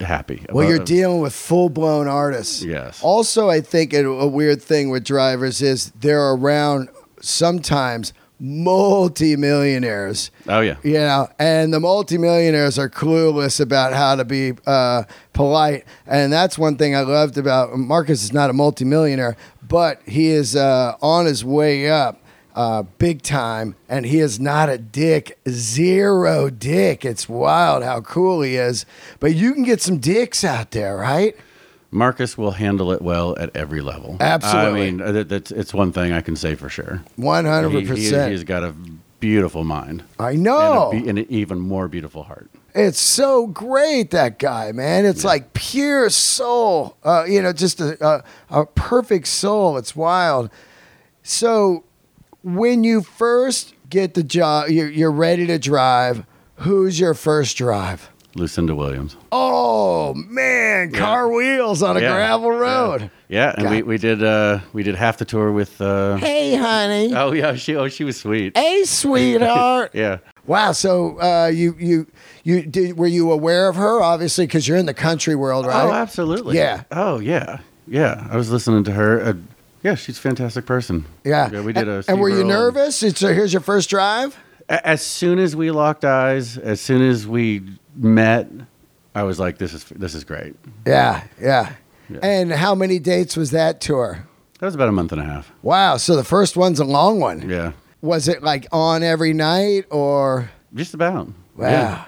[0.00, 0.44] happy.
[0.50, 2.62] Well, you're dealing with full blown artists.
[2.62, 3.02] Yes.
[3.02, 10.30] Also, I think a, a weird thing with drivers is they're around sometimes multi-millionaires.
[10.48, 10.76] Oh, yeah.
[10.82, 16.58] You know, and the multimillionaires are clueless about how to be uh, polite, and that's
[16.58, 18.24] one thing I loved about Marcus.
[18.24, 22.20] Is not a multimillionaire, but he is uh, on his way up,
[22.54, 25.38] uh, big time, and he is not a dick.
[25.48, 27.04] Zero dick.
[27.04, 28.86] It's wild how cool he is.
[29.20, 31.36] But you can get some dicks out there, right?
[31.96, 34.16] Marcus will handle it well at every level.
[34.20, 34.82] Absolutely.
[34.88, 37.02] I mean, uh, that, that's, it's one thing I can say for sure.
[37.16, 38.30] One hundred percent.
[38.32, 38.74] has got a
[39.18, 40.04] beautiful mind.
[40.18, 40.92] I And, know.
[40.92, 42.50] a, and an even more beautiful heart.
[42.74, 45.06] It's so great that guy, man.
[45.06, 46.98] It's like pure soul.
[47.02, 49.78] Uh, you know, just a, a a perfect soul.
[49.78, 50.50] It's wild.
[51.22, 51.84] So,
[52.42, 56.26] when you first get the job, you're, you're ready to drive.
[56.56, 58.10] Who's your first drive?
[58.36, 59.16] Lucinda Williams.
[59.32, 62.12] Oh man, car wheels on a Yeah.
[62.12, 63.10] gravel road.
[63.28, 63.86] Yeah, and we, God.
[63.88, 65.80] we did uh, we did half the tour with.
[65.80, 67.12] Uh, Hey, honey.
[67.14, 68.56] oh yeah, she oh she was sweet.
[68.56, 69.90] Hey, sweetheart.
[69.94, 70.18] Yeah.
[70.46, 70.72] Wow.
[70.72, 72.06] So uh, you you
[72.44, 74.00] you did were you aware of her?
[74.02, 75.84] Obviously, because you're in the country world, right?
[75.84, 76.56] Oh, absolutely.
[76.56, 76.84] Yeah.
[76.92, 78.26] Oh yeah, yeah.
[78.30, 79.20] I was listening to her.
[79.20, 79.34] Uh,
[79.82, 81.04] yeah, she's a fantastic person.
[81.24, 81.50] Yeah.
[81.50, 81.96] yeah we did a.
[81.98, 83.02] And, and were you nervous?
[83.02, 84.36] It's, so here's your first drive.
[84.68, 87.62] As soon as we locked eyes, as soon as we
[87.96, 88.48] met,
[89.14, 90.54] I was like, "This is this is great."
[90.86, 91.74] Yeah, yeah.
[92.08, 92.18] Yeah.
[92.22, 94.26] And how many dates was that tour?
[94.60, 95.50] That was about a month and a half.
[95.62, 95.96] Wow.
[95.96, 97.48] So the first one's a long one.
[97.48, 100.50] Yeah, Was it like on every night or?
[100.74, 101.28] just about.
[101.56, 101.68] Wow.
[101.68, 102.04] Yeah.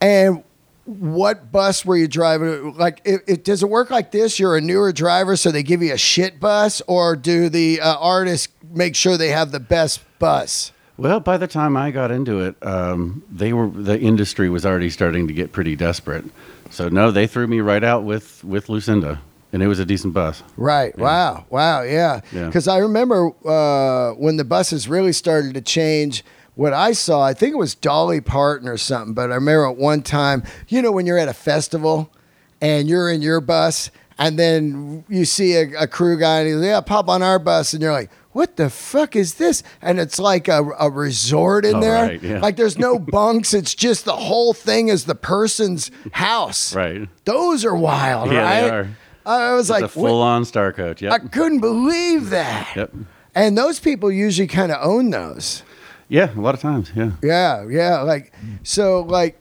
[0.00, 0.42] And
[0.84, 2.74] what bus were you driving?
[2.76, 4.38] Like, it, it does it work like this?
[4.38, 7.96] You're a newer driver, so they give you a shit bus, or do the uh,
[7.96, 10.72] artists make sure they have the best bus?
[10.96, 14.90] Well, by the time I got into it, um, they were the industry was already
[14.90, 16.24] starting to get pretty desperate.
[16.70, 19.20] So no, they threw me right out with with Lucinda,
[19.52, 20.42] and it was a decent bus.
[20.56, 20.96] Right.
[20.96, 21.46] Wow.
[21.50, 21.82] Wow.
[21.82, 22.20] Yeah.
[22.32, 22.46] Yeah.
[22.46, 26.24] Because I remember uh, when the buses really started to change.
[26.56, 29.76] What I saw, I think it was Dolly Parton or something, but I remember at
[29.76, 32.12] one time, you know, when you're at a festival
[32.60, 36.56] and you're in your bus, and then you see a, a crew guy and he's
[36.58, 38.08] like, "Yeah, pop on our bus," and you're like.
[38.34, 39.62] What the fuck is this?
[39.80, 42.02] And it's like a, a resort in Oh, there.
[42.06, 42.40] right, yeah.
[42.40, 43.54] Like there's no bunks.
[43.54, 46.74] It's just the whole thing is the person's house.
[46.76, 47.08] Right.
[47.24, 48.60] Those are wild, Yeah, right?
[48.60, 48.88] they are.
[49.24, 51.00] I was It's like, a what- full on star coach.
[51.00, 51.12] Yep.
[51.12, 52.74] I couldn't believe that.
[52.76, 52.92] yep.
[53.34, 55.62] And those people usually kind of own those.
[56.08, 56.92] Yeah, a lot of times.
[56.94, 57.12] Yeah.
[57.22, 58.00] Yeah, yeah.
[58.02, 59.38] Like, so, like,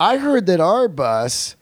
[0.00, 1.54] I heard that our bus,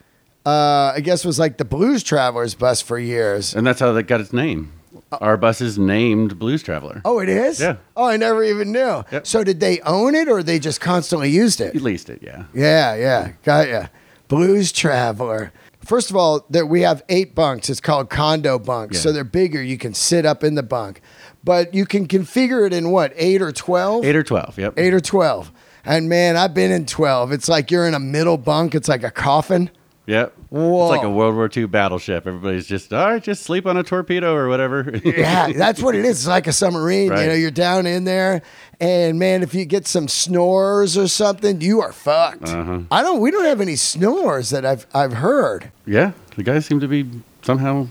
[0.47, 3.55] uh, I guess, was like the Blues Traveler's bus for years.
[3.55, 4.73] And that's how that got its name.
[5.21, 7.01] Uh, our bus is named Blues Traveler.
[7.05, 7.61] Oh, it is?
[7.61, 7.77] Yeah.
[7.97, 9.05] Oh, I never even knew.
[9.11, 9.27] Yep.
[9.27, 11.75] So, did they own it or they just constantly used it?
[11.75, 12.45] At least it, yeah.
[12.55, 13.33] Yeah, yeah.
[13.43, 13.87] Got ya.
[14.29, 15.53] Blues Traveler.
[15.85, 17.69] First of all, there, we have eight bunks.
[17.69, 18.97] It's called condo bunks.
[18.97, 19.03] Yeah.
[19.03, 19.63] So they're bigger.
[19.63, 21.01] You can sit up in the bunk.
[21.45, 24.05] But you can configure it in what, eight or 12?
[24.05, 24.59] Eight or 12.
[24.59, 24.75] Yep.
[24.79, 25.53] eight or 12.
[25.85, 27.33] And man, I've been in 12.
[27.33, 29.71] It's like you're in a middle bunk, it's like a coffin.
[30.07, 30.35] Yep.
[30.51, 30.85] Whoa.
[30.85, 32.27] It's like a World War II battleship.
[32.27, 33.23] Everybody's just all right.
[33.23, 35.01] Just sleep on a torpedo or whatever.
[35.05, 36.19] yeah, that's what it is.
[36.21, 37.07] It's like a submarine.
[37.07, 38.43] You know, you're down in there,
[38.81, 42.51] and man, if you get some snores or something, you are fucked.
[42.51, 42.81] Uh-huh.
[42.91, 43.21] I don't.
[43.21, 45.71] We don't have any snores that I've I've heard.
[45.87, 46.13] yeah.
[46.37, 47.09] The guys seem to be
[47.43, 47.87] somehow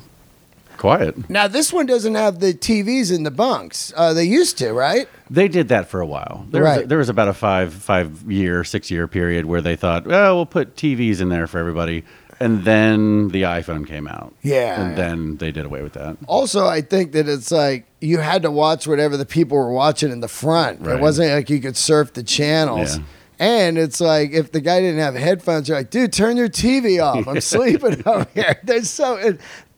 [0.78, 1.30] quiet.
[1.30, 3.94] Now this one doesn't have the TVs in the bunks.
[3.96, 5.08] Uh, they used to, right?
[5.30, 6.46] They did that for a while.
[6.52, 6.88] There, was, Right.
[6.90, 10.46] there was about a five five year, six year period where they thought, well, we'll
[10.46, 12.04] put TVs in there for everybody,
[12.40, 14.34] and then the iPhone came out.
[14.42, 14.96] Yeah, and yeah.
[14.96, 16.18] then they did away with that.
[16.28, 20.12] Also, I think that it's like you had to watch whatever the people were watching
[20.12, 20.82] in the front.
[20.82, 20.98] Right.
[20.98, 22.98] It wasn't like you could surf the channels.
[22.98, 23.04] Yeah.
[23.40, 27.04] And it's like if the guy didn't have headphones, you're like, dude, turn your TV
[27.04, 27.28] off.
[27.28, 28.60] I'm sleeping over here.
[28.64, 29.18] There's so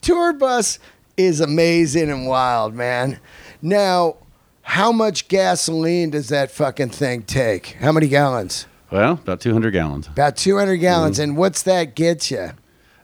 [0.05, 0.77] tour bus
[1.17, 3.19] is amazing and wild, man.
[3.61, 4.17] Now,
[4.61, 7.77] how much gasoline does that fucking thing take?
[7.79, 8.67] How many gallons?
[8.91, 10.07] Well, about 200 gallons.
[10.07, 11.17] About 200 gallons.
[11.17, 11.29] Mm-hmm.
[11.29, 12.51] And what's that get you?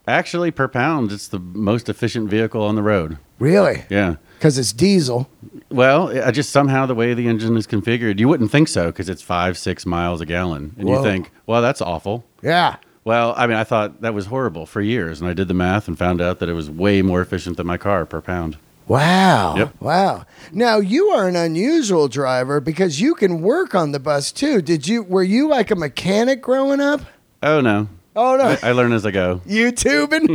[0.07, 3.17] Actually, per pound, it's the most efficient vehicle on the road.
[3.39, 3.83] Really?
[3.89, 4.17] Yeah.
[4.37, 5.27] Because it's diesel.
[5.69, 9.09] Well, I just somehow the way the engine is configured, you wouldn't think so because
[9.09, 10.97] it's five, six miles a gallon, and Whoa.
[10.97, 12.25] you think, well, that's awful.
[12.43, 12.77] Yeah.
[13.03, 15.87] Well, I mean, I thought that was horrible for years, and I did the math
[15.87, 18.57] and found out that it was way more efficient than my car per pound.
[18.87, 19.55] Wow.
[19.57, 19.73] Yep.
[19.79, 20.25] Wow.
[20.51, 24.61] Now you are an unusual driver because you can work on the bus too.
[24.61, 27.01] Did you were you like a mechanic growing up?
[27.41, 28.43] Oh no, Oh no.
[28.43, 29.41] I, I learn as I go.
[29.47, 30.27] YouTubing?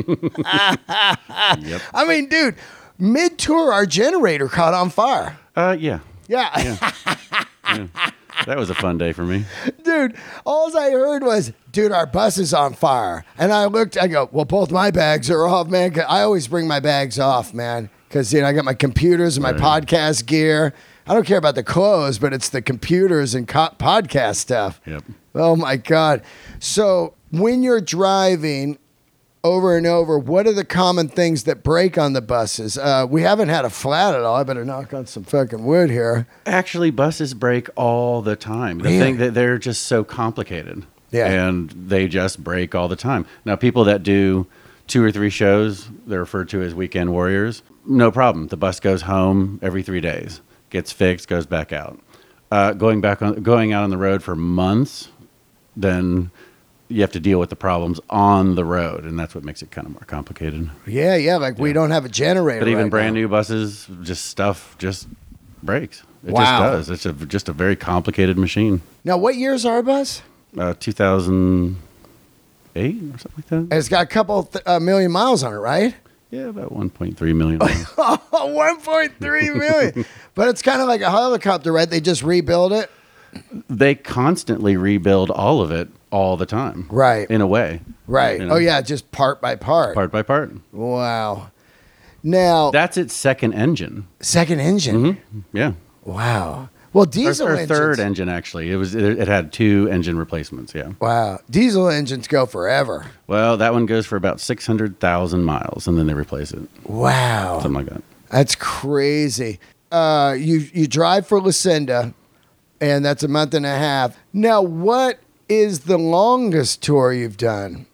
[1.68, 1.82] Yep.
[1.92, 2.54] I mean, dude,
[2.98, 5.36] mid tour our generator caught on fire.
[5.54, 5.98] Uh, yeah,
[6.28, 6.48] Yeah.
[8.44, 9.44] That was a fun day for me.
[9.82, 13.24] dude, all I heard was, dude, our bus is on fire.
[13.38, 15.98] And I looked, I go, well, both my bags are off, man.
[16.08, 17.88] I always bring my bags off, man.
[18.08, 19.82] Because, you know, I got my computers and my Right.
[19.82, 20.74] podcast gear.
[21.08, 24.80] I don't care about the clothes, but it's the computers and co- podcast stuff.
[24.86, 25.04] Yep.
[25.34, 26.22] Oh, my God.
[26.58, 28.78] So when you're driving
[29.46, 32.76] over and over, what are the common things that break on the buses?
[32.76, 34.36] Uh, we haven't had a flat at all.
[34.36, 36.26] I better knock on some fucking wood here.
[36.44, 38.78] Actually, buses break all the time.
[38.78, 38.98] The Really?
[38.98, 40.84] thing that they're just so complicated.
[41.10, 41.26] Yeah.
[41.28, 43.26] And they just break all the time.
[43.44, 44.46] Now, people that do
[44.86, 47.62] two or three shows, they're referred to as weekend warriors.
[47.86, 48.48] No problem.
[48.48, 52.00] The bus goes home every three days, gets fixed, goes back out.
[52.50, 55.08] Uh, going back on, going out on the road for months,
[55.76, 56.30] then
[56.88, 59.70] you have to deal with the problems on the road, and that's what makes it
[59.70, 60.70] kind of more complicated.
[60.86, 61.36] Yeah, yeah.
[61.36, 62.60] Like we don't have a generator.
[62.60, 63.20] But even right brand now.
[63.22, 65.08] new buses, just stuff just
[65.62, 66.02] breaks.
[66.26, 66.42] It Wow.
[66.42, 66.90] just does.
[66.90, 68.82] It's a, just a very complicated machine.
[69.04, 70.22] Now, what year's are our bus?
[70.58, 71.76] Uh, 2008
[72.76, 73.76] or something like that.
[73.76, 75.94] It's got a couple th- uh, million miles on it, right?
[76.30, 77.58] Yeah, about 1.3 million.
[77.58, 77.72] miles.
[77.94, 80.04] 1.3 million.
[80.34, 81.88] but it's kind of like a helicopter, right?
[81.88, 82.90] They just rebuild it.
[83.68, 86.86] They constantly rebuild all of it all the time.
[86.90, 87.28] Right.
[87.30, 87.80] In a way.
[88.06, 88.38] Right.
[88.40, 89.94] You know, Oh, yeah, just part by part.
[89.94, 90.52] Part by part.
[90.72, 91.50] Wow.
[92.22, 94.06] Now, That's its second engine.
[94.20, 95.18] second engine.
[95.52, 95.72] Yeah.
[96.04, 96.70] Wow.
[96.92, 97.68] Well, Or, diesel or engines.
[97.68, 98.70] third engine actually.
[98.70, 100.92] It was it, it had two engine replacements, yeah.
[101.00, 101.40] Wow.
[101.50, 103.06] Diesel engines go forever.
[103.26, 106.62] Well, that one goes for about 600,000 miles and then they replace it.
[106.84, 107.58] Wow.
[107.60, 108.02] Something like that.
[108.30, 109.60] That's crazy.
[109.92, 112.12] Uh, you you drive for Lucinda,
[112.80, 114.16] and that's a month and a half.
[114.32, 117.86] Now, what is the longest tour you've done?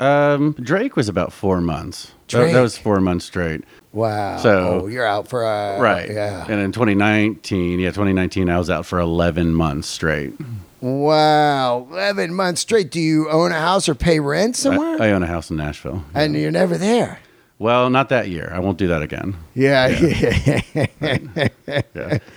[0.00, 2.06] Um, Drake was about four months.
[2.06, 2.52] That- Drake?
[2.52, 3.64] That, was four months straight.
[3.92, 4.36] Wow.
[4.36, 6.10] So- oh, you're out for a right.
[6.10, 6.44] Yeah.
[6.48, 10.34] And in 2019, yeah, 2019, I was out for 11 months straight.
[10.80, 11.88] Wow.
[11.90, 12.90] Eleven months straight.
[12.90, 15.00] Do you own a house or pay rent somewhere?
[15.02, 16.04] I own a house in Nashville.
[16.14, 17.18] and you're never there.
[17.58, 18.50] Well, not that year.
[18.54, 19.36] I won't do that again.
[19.54, 19.88] Yeah.
[19.88, 20.60] Yeah.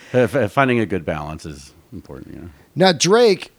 [0.13, 2.36] F- finding a good balance is important.
[2.36, 2.47] Yeah.
[2.75, 3.51] now Drake.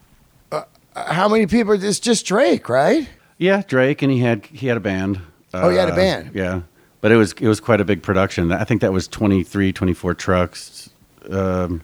[0.50, 0.64] Uh,
[0.96, 1.72] how many people?
[1.82, 3.08] It's just Drake, right?
[3.38, 5.20] Yeah, Drake, and he had he had a band.
[5.54, 6.30] Oh, he had a Uh, band.
[6.34, 6.62] Yeah,
[7.00, 8.52] but it was it was quite a big production.
[8.52, 10.90] I think that was 23, 24 trucks,
[11.30, 11.80] um,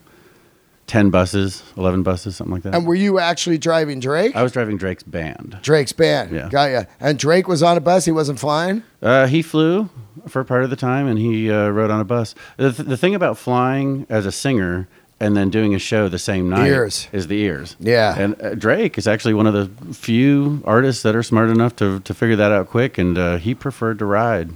[0.89, 2.73] ten buses, eleven buses, something like that.
[2.73, 4.35] And were you actually driving Drake?
[4.35, 5.59] I was driving Drake's band.
[5.61, 6.31] Drake's band.
[6.31, 6.49] Yeah.
[6.49, 6.83] Got ya.
[6.99, 8.05] And Drake was on a bus.
[8.05, 8.83] He wasn't flying.
[9.01, 9.89] Uh, he flew
[10.27, 12.33] for part of the time, and he uh, rode on a bus.
[12.57, 14.87] The, th- the thing about flying as a singer
[15.19, 17.07] and then doing a show the same night Ears.
[17.11, 17.75] is the ears.
[17.79, 18.17] Yeah.
[18.17, 21.99] And uh, Drake is actually one of the few artists that are smart enough to,
[21.99, 24.49] to figure that out quick, and uh, he preferred to ride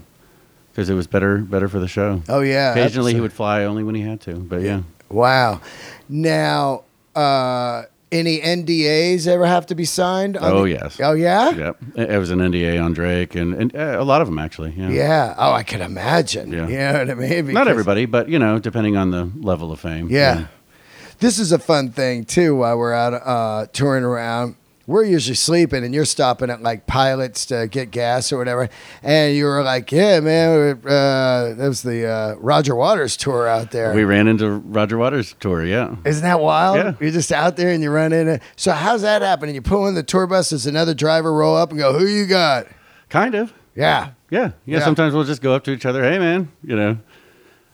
[0.72, 2.24] because it was better better for the show.
[2.28, 2.72] Oh yeah.
[2.72, 4.82] Occasionally, he would fly only when he had to, but yeah.
[5.14, 5.62] Wow.
[6.10, 6.84] Now,
[7.16, 10.38] uh, any NDAs ever have to be signed?
[10.38, 11.00] on Oh, the- yes.
[11.02, 11.50] Oh yeah.
[11.52, 11.78] Yep.
[11.96, 14.74] It it was an NDA on Drake, and, and uh, a lot of them actually.
[14.78, 14.90] Yeah.
[14.90, 15.36] Yeah.
[15.38, 16.52] Oh, I can imagine.
[16.52, 16.68] Yeah.
[16.68, 17.54] You know what I mean?
[17.54, 20.10] Not everybody, but you know, depending on the level of fame.
[20.12, 20.46] Yeah.
[21.20, 22.56] This is a fun thing too.
[22.56, 24.56] While we're out uh, touring around,
[24.86, 28.70] we're usually sleeping and you're stopping at like pilots to get gas or whatever.
[29.02, 33.72] And you were like, yeah, man, uh, that was the uh, Roger Waters tour out
[33.72, 33.94] there.
[33.94, 35.96] We ran into Roger Waters tour, yeah.
[36.06, 36.78] Isn't that wild?
[36.78, 36.94] Yeah.
[37.00, 38.42] You're just out there and you run in.
[38.56, 39.56] So how's that happening?
[39.56, 42.26] You pull in the tour bus, does another driver roll up and go, who you
[42.26, 42.68] got?
[43.10, 43.54] Kind of.
[43.76, 44.12] Yeah.
[44.30, 44.42] Yeah.
[44.42, 44.52] Yeah.
[44.66, 44.80] Yeah.
[44.84, 46.98] Sometimes we'll just go up to each other, hey man, you know.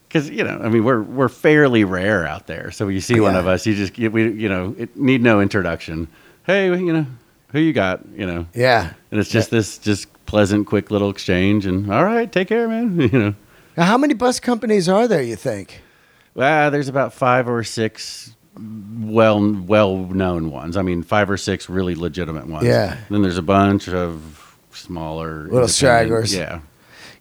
[0.08, 2.72] Because you know, I mean, we're we're fairly rare out there.
[2.72, 5.40] So when you see one of us, you just we you know it need no
[5.40, 6.08] introduction.
[6.50, 7.06] Hey, you know,
[7.52, 8.02] who you got?
[8.16, 8.94] You know, Yeah.
[9.12, 11.68] and it's just this just pleasant, quick little exchange.
[11.68, 13.00] And all right, take care, man.
[13.12, 13.36] You know,
[13.78, 15.82] Now, how many bus companies are there, you think?
[16.34, 20.76] well, there's about five or six well well known ones.
[20.76, 22.66] I mean, five or six really legitimate ones.
[22.66, 22.98] Yeah.
[23.12, 26.34] Then there's a bunch of smaller Little stragglers.
[26.34, 26.62] Yeah.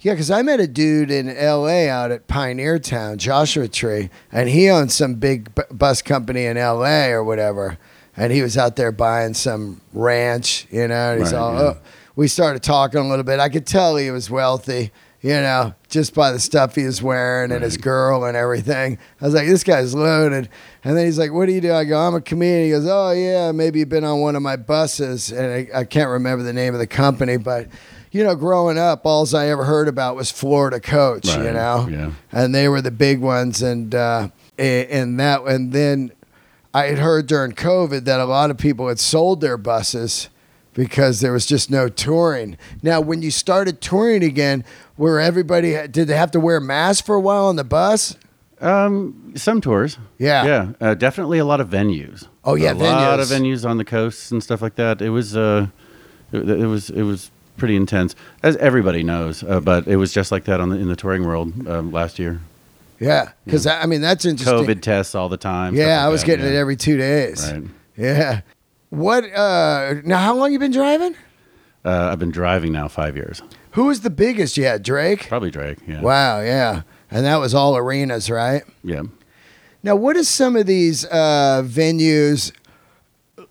[0.00, 1.90] Yeah, because I met a dude in L.A.
[1.90, 6.56] out at Pioneer Town, Joshua Tree, and he owns some big bu- bus company in
[6.56, 7.10] L.A.
[7.10, 7.76] or whatever.
[8.18, 11.12] And he was out there buying some ranch, you know.
[11.12, 11.60] And he's Right, all, yeah.
[11.60, 11.76] oh.
[12.16, 13.38] we started talking a little bit.
[13.38, 14.90] I could tell he was wealthy,
[15.20, 18.98] you know, just by the stuff he was wearing and his girl and everything.
[19.20, 20.48] I was like, this guy's loaded.
[20.84, 21.72] And then he's like, what do you do?
[21.72, 22.64] I go, I'm a comedian.
[22.64, 25.30] He goes, oh, yeah, maybe you've been on one of my buses.
[25.30, 27.68] And I, I can't remember the name of the company, but,
[28.10, 31.86] you know, growing up, all I ever heard about was Florida Coach, you know?
[31.88, 32.12] yeah.
[32.32, 33.62] And they were the big ones.
[33.62, 36.10] And, uh, and that, and then
[36.78, 40.28] I had heard during COVID that a lot of people had sold their buses
[40.74, 42.56] because there was just no touring.
[42.84, 44.64] Now, when you started touring again,
[44.94, 48.14] where everybody did they have to wear masks for a while on the bus?
[48.60, 49.98] Um, some tours.
[50.18, 50.44] Yeah.
[50.44, 50.72] Yeah.
[50.80, 52.28] Uh, definitely a lot of venues.
[52.44, 53.62] Oh, yeah, a lot of venues.
[53.62, 55.02] venues on the coasts and stuff like that.
[55.02, 55.66] It was uh,
[56.30, 58.14] it, it was it was pretty intense,
[58.44, 59.42] as everybody knows.
[59.42, 62.20] Uh, but it was just like that on the, in the touring world um, last
[62.20, 62.40] year.
[63.00, 64.58] Yeah, because I mean that's interesting.
[64.58, 65.74] COVID tests all the time.
[65.74, 66.52] stuff Yeah, like I was that, getting yeah.
[66.52, 67.50] it every two days.
[67.52, 67.64] Right.
[67.96, 68.40] Yeah.
[68.90, 69.24] What?
[69.32, 71.14] uh Now, how long you been driving?
[71.84, 73.40] Uh, I've been driving now five years.
[73.72, 74.82] Who was the biggest yet?
[74.82, 75.28] Drake.
[75.28, 75.78] Probably Drake.
[75.86, 76.00] Yeah.
[76.02, 76.40] Wow.
[76.40, 78.62] Yeah, and that was all arenas, right?
[78.82, 79.02] Yeah.
[79.82, 82.52] Now, what is some of these uh, venues?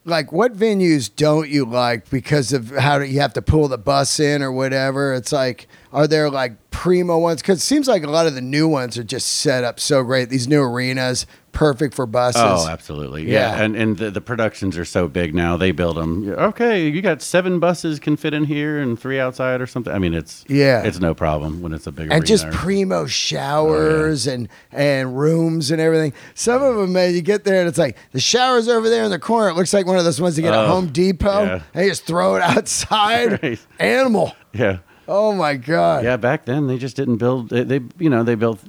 [0.04, 3.78] Like, what venues don't you like because of how do you have to pull the
[3.78, 5.14] bus in or whatever?
[5.14, 7.42] It's like, are there like primo ones?
[7.42, 10.04] Because it seems like a lot of the new ones are just set up so
[10.04, 10.30] great.
[10.30, 12.42] These new arenas, perfect for buses.
[12.44, 13.24] Oh, absolutely.
[13.24, 13.56] Yeah.
[13.58, 13.64] Yeah.
[13.64, 15.58] And and the, the productions are so big now.
[15.58, 16.30] They build them.
[16.30, 19.92] Okay, you got seven buses can fit in here and three outside or something.
[19.92, 20.84] I mean, it's Yeah.
[20.84, 25.72] it's no problem when it's a big and just primo oh, showers and and rooms
[25.72, 26.14] and everything.
[26.36, 29.10] Some of them, man, you get there and it's like the shower's over there in
[29.10, 29.50] the corner.
[29.50, 31.44] It looks like one of those ones you get at Oh, Home Depot.
[31.74, 31.82] yeah.
[31.82, 33.58] You just throw it outside.
[33.80, 34.36] Animal.
[34.54, 34.80] yeah.
[35.08, 36.03] Oh my god.
[36.03, 37.49] Yeah, back then they just didn't build.
[37.49, 38.60] They, they you know they built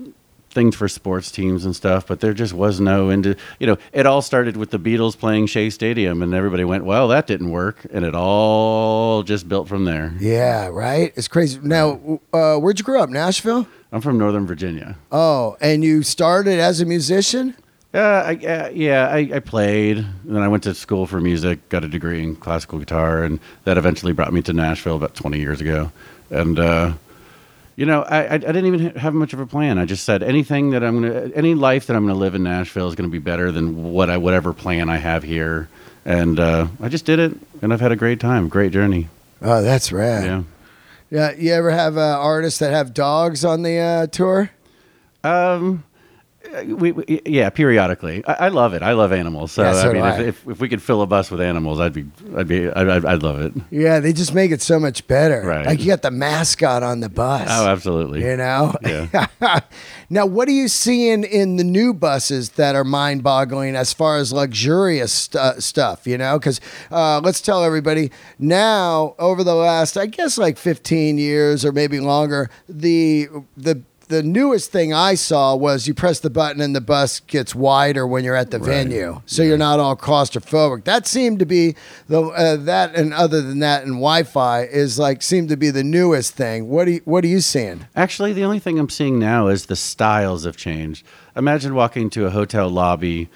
[0.51, 3.37] things for sports teams and stuff, but there just was no into.
[3.59, 7.09] You know, it all started with the Beatles playing Shea Stadium, and everybody went, "Well,
[7.09, 10.15] that didn't work," and it all just built from there.
[10.21, 11.13] Yeah, right.
[11.17, 11.59] It's crazy.
[11.63, 13.11] Now, uh, where'd you grow up?
[13.11, 13.67] Nashville.
[13.91, 14.97] I'm from Northern Virginia.
[15.11, 17.55] Oh, and you started as a musician.
[17.95, 21.71] Uh, I, uh, yeah, I, I played, and then I went to school for music,
[21.71, 25.39] got a degree in classical guitar, and that eventually brought me to Nashville about 20
[25.39, 25.91] years ago.
[26.31, 26.95] And uh,
[27.77, 29.79] you know, I, I, didn't even have much of a plan.
[29.79, 32.89] I just said anything that I'm gonna, any life that I'm gonna live in Nashville
[32.89, 35.69] is gonna be better than what I, whatever plan I have here.
[36.05, 39.09] And uh, I just did it, and I've had a great time, great journey.
[39.41, 40.25] Oh, that's rad.
[40.25, 40.43] Yeah.
[41.11, 41.33] Yeah.
[41.37, 44.51] You ever have uh, artists that have dogs on the uh, tour?
[45.23, 45.85] Um,
[46.65, 48.25] we, we yeah, periodically.
[48.27, 48.83] I, I love it.
[48.83, 49.53] I love animals.
[49.53, 51.41] So Yeah, so I mean, do if, if if we could fill a bus with
[51.41, 53.53] animals, I'd be, I'd be, I'd, I'd, I'd love it.
[53.71, 55.43] Yeah, they just make it so much better.
[55.43, 55.67] Right.
[55.67, 57.49] Like you got the mascot on the bus.
[57.51, 58.25] Oh, absolutely.
[58.25, 58.75] You know?
[58.83, 59.27] Yeah.
[60.11, 64.17] now, what are you seeing in the new buses that are mind boggling as far
[64.17, 66.39] as luxurious stu- stuff, you know?
[66.39, 71.73] Because uh, let's tell everybody now, over the last, I guess, like 15 years or
[71.73, 76.75] maybe longer, the, the, the newest thing I saw was you press the button and
[76.75, 78.67] the bus gets wider when you're at the Right.
[78.69, 80.85] venue, so you're not all claustrophobic.
[80.85, 81.75] That seemed to be
[82.09, 85.85] the uh, that, and other than that, and Wi-Fi is like seemed to be the
[85.85, 86.69] newest thing.
[86.69, 87.87] What do you, what are you seeing?
[87.95, 91.05] Actually, the only thing I'm seeing now is the styles have changed.
[91.37, 93.29] Imagine walking to a hotel lobby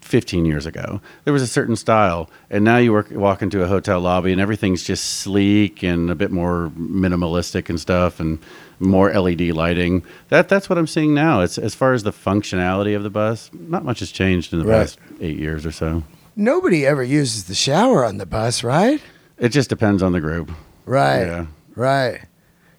[0.00, 1.00] 15 years ago.
[1.24, 4.40] There was a certain style, and now you work, walk into a hotel lobby and
[4.40, 8.38] everything's just sleek and a bit more minimalistic and stuff, and
[8.82, 10.02] more LED lighting.
[10.28, 11.40] That that's what I'm seeing now.
[11.40, 14.64] It's as far as the functionality of the bus, not much has changed in the
[14.66, 14.80] Right.
[14.80, 16.02] past eight years or so.
[16.36, 19.00] Nobody ever uses the shower on the bus, right?
[19.38, 20.50] It just depends on the group.
[20.86, 21.24] Right.
[21.24, 21.46] Yeah.
[21.76, 22.20] Right.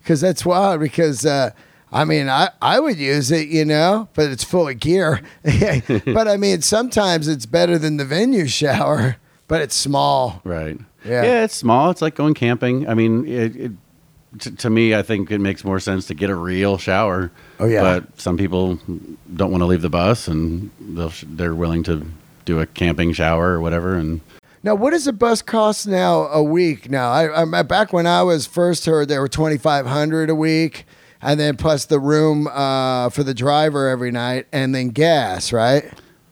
[0.02, 0.80] Because that's wild.
[0.82, 1.52] Because uh,
[1.92, 5.22] I mean, I I would use it, you know, but it's full of gear.
[5.44, 9.18] but I mean, sometimes it's better than the venue shower.
[9.48, 10.42] but it's small.
[10.44, 10.78] Right.
[11.06, 11.24] Yeah.
[11.24, 11.92] Yeah, it's small.
[11.92, 12.88] It's like going camping.
[12.88, 13.72] I mean, it, it
[14.40, 17.32] to, to me, I think it makes more sense to get a real shower.
[17.60, 17.82] Oh, yeah.
[17.82, 18.80] But some people
[19.36, 22.06] don't want to leave the bus, and they'll, they're willing to
[22.46, 23.96] do a camping shower or whatever.
[23.96, 24.22] And
[24.64, 26.90] Now, what does a bus cost now a week?
[26.90, 30.36] Now, I, I back when I was first heard, they were twenty five hundred a
[30.36, 30.86] week,
[31.22, 35.86] and then plus the room uh, for the driver every night, and then gas, right?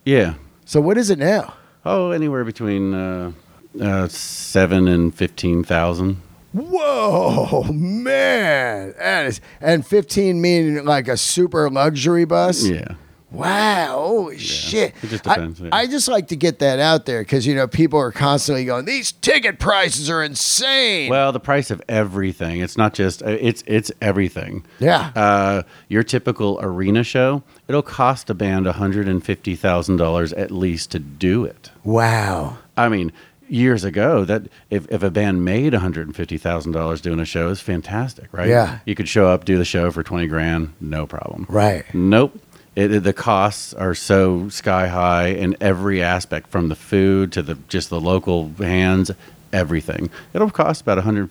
[0.04, 0.34] yeah,
[0.64, 1.54] So, what is it now?
[1.84, 3.32] oh, anywhere between uh,
[3.80, 6.20] uh, seven and fifteen thousand.
[6.52, 8.94] Whoa, man!
[8.98, 12.64] That is, and fifteen meaning like a super luxury bus.
[12.66, 12.94] Yeah.
[13.30, 14.92] Wow, holy shit.
[15.02, 15.68] it just I- yeah.
[15.72, 18.84] I, just like to get that out there because, you know, people are constantly going,
[18.84, 21.08] these ticket prices are insane.
[21.08, 22.60] Well, the price of everything.
[22.60, 23.22] It's not just.
[23.22, 24.66] uh, It's it's everything.
[24.80, 25.12] yeah.
[25.16, 31.70] Uh, your typical arena show, it'll cost a band $150,000 at least to do it.
[31.84, 32.58] wow.
[32.76, 33.12] I mean,
[33.52, 38.48] years ago, that if, if a band made $150,000 doing a show is fantastic, right?
[38.48, 38.78] Yeah.
[38.86, 41.46] You could show up, do the show for 20 grand, no problem.
[41.48, 41.84] Right.
[41.94, 42.38] Nope.
[42.74, 47.42] It, it- the costs are so sky high in every aspect, from the food to
[47.42, 49.10] the just the local hands,
[49.52, 50.08] everything.
[50.32, 51.28] It'll cost about $150,000,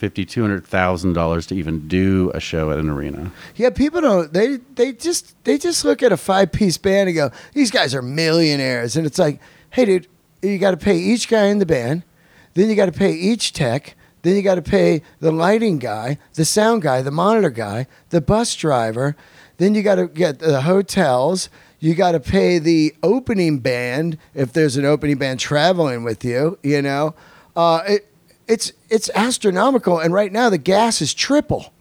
[0.61, 3.31] $200,000 to even do a show at an arena.
[3.55, 7.15] Yeah, people don't they they just they just look at a five piece band and
[7.15, 8.95] go, These guys are millionaires.
[8.95, 9.39] And it's like,
[9.71, 10.07] hey dude,
[10.43, 12.03] you gotta pay each guy in the band,
[12.53, 16.81] then you gotta pay each tech, then you gotta pay the lighting guy, the sound
[16.81, 19.15] guy, the monitor guy, the bus driver,
[19.57, 21.49] then you gotta get the hotels,
[21.79, 26.81] you gotta pay the opening band if there's an opening band traveling with you, you
[26.81, 27.15] know.
[27.55, 28.07] Uh, it,
[28.47, 31.73] it's it's astronomical, and right now the gas is triple.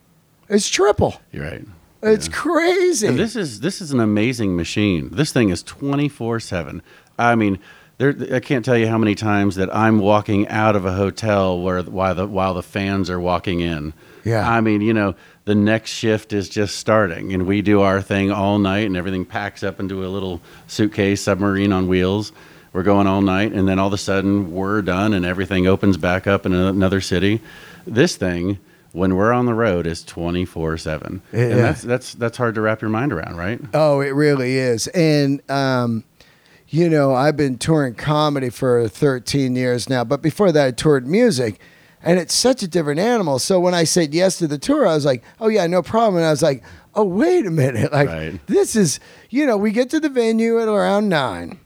[0.49, 1.21] It's triple.
[1.33, 1.65] You're right.
[2.03, 3.07] It's crazy.
[3.07, 5.11] And this is this is an amazing machine.
[5.13, 6.83] This thing is twenty four seven.
[7.19, 7.59] I mean,
[8.01, 11.61] there I can't tell you how many times that I'm walking out of a hotel
[11.61, 13.93] where while the while the fans are walking in.
[14.25, 14.49] Yeah.
[14.49, 18.31] I mean, you know, the next shift is just starting, and we do our thing
[18.31, 22.33] all night, and everything packs up into a little suitcase submarine on wheels.
[22.73, 25.99] We're going all night, and then all of a sudden we're done, and everything opens
[25.99, 27.41] back up in another city.
[27.87, 28.59] This thing.
[28.93, 32.61] When we're on the road, is twenty four seven, and that's that's that's hard to
[32.61, 33.61] wrap your mind around, right?
[33.73, 34.89] oh, it really is.
[34.89, 36.03] And um,
[36.71, 41.07] you know, I've been touring comedy for 13 years now, but before that, I toured
[41.07, 41.61] music.
[42.03, 43.39] And it's such a different animal.
[43.39, 46.17] So when I said yes to the tour, I was like, "Oh yeah, no problem."
[46.17, 46.63] And I was like,
[46.95, 48.41] "Oh wait a minute, like Right.
[48.47, 51.59] this is, you know, we get to the venue at around nine.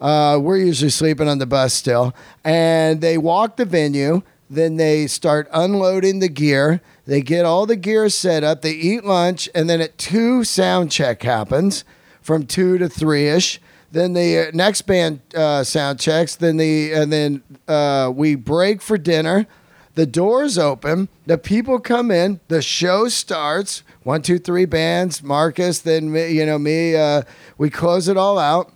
[0.00, 4.22] Uh, we're usually sleeping on the bus still, and they walk the venue.
[4.50, 6.80] Then they start unloading the gear.
[7.06, 8.62] They get all the gear set up.
[8.62, 11.84] They eat lunch, and then at two, sound check happens
[12.20, 13.60] from two to three ish.
[13.92, 16.34] Then the uh, next band uh, sound checks.
[16.34, 19.46] Then the and then uh, we break for dinner.
[19.94, 21.08] The doors open.
[21.26, 22.40] The people come in.
[22.48, 23.82] The show starts.
[24.02, 25.22] One, two, three bands.
[25.22, 25.80] Marcus.
[25.80, 26.96] Then me, you know me.
[26.96, 27.22] Uh,
[27.58, 28.72] we close it all out,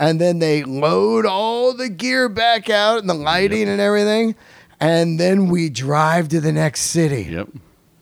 [0.00, 4.34] and then they load all the gear back out and the lighting and everything,
[4.80, 7.24] and then we drive to the next city.
[7.30, 7.48] Yep.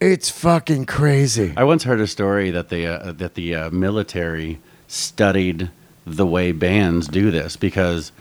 [0.01, 1.53] It's fucking crazy.
[1.57, 5.71] I once heard a story that the uh, that the uh, military studied
[6.07, 8.13] the way bands do this because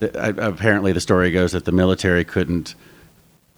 [0.00, 2.74] apparently the story goes that the military couldn't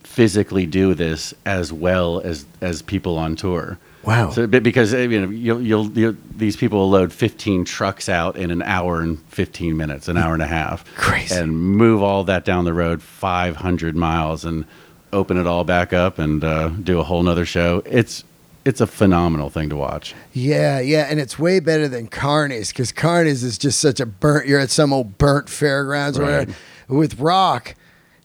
[0.03, 3.79] physically do this as well as as people on tour.
[4.05, 4.31] Wow.
[4.31, 8.51] So because you know you'll, you'll, you'll these people will load 15 trucks out in
[8.51, 11.35] an hour and 15 minutes, an hour and a half, Crazy.
[11.35, 14.65] and move all that down the road 500 miles and
[15.13, 17.83] open it all back up and uh, do a whole nother show.
[17.85, 18.25] It's
[18.65, 20.15] it's a phenomenal thing to watch.
[20.33, 24.47] Yeah, yeah, and it's way better than Carney's because Carney's is just such a burnt.
[24.47, 26.31] You're at some old burnt fairgrounds or Right.
[26.49, 26.55] whatever.
[26.89, 27.75] With rock,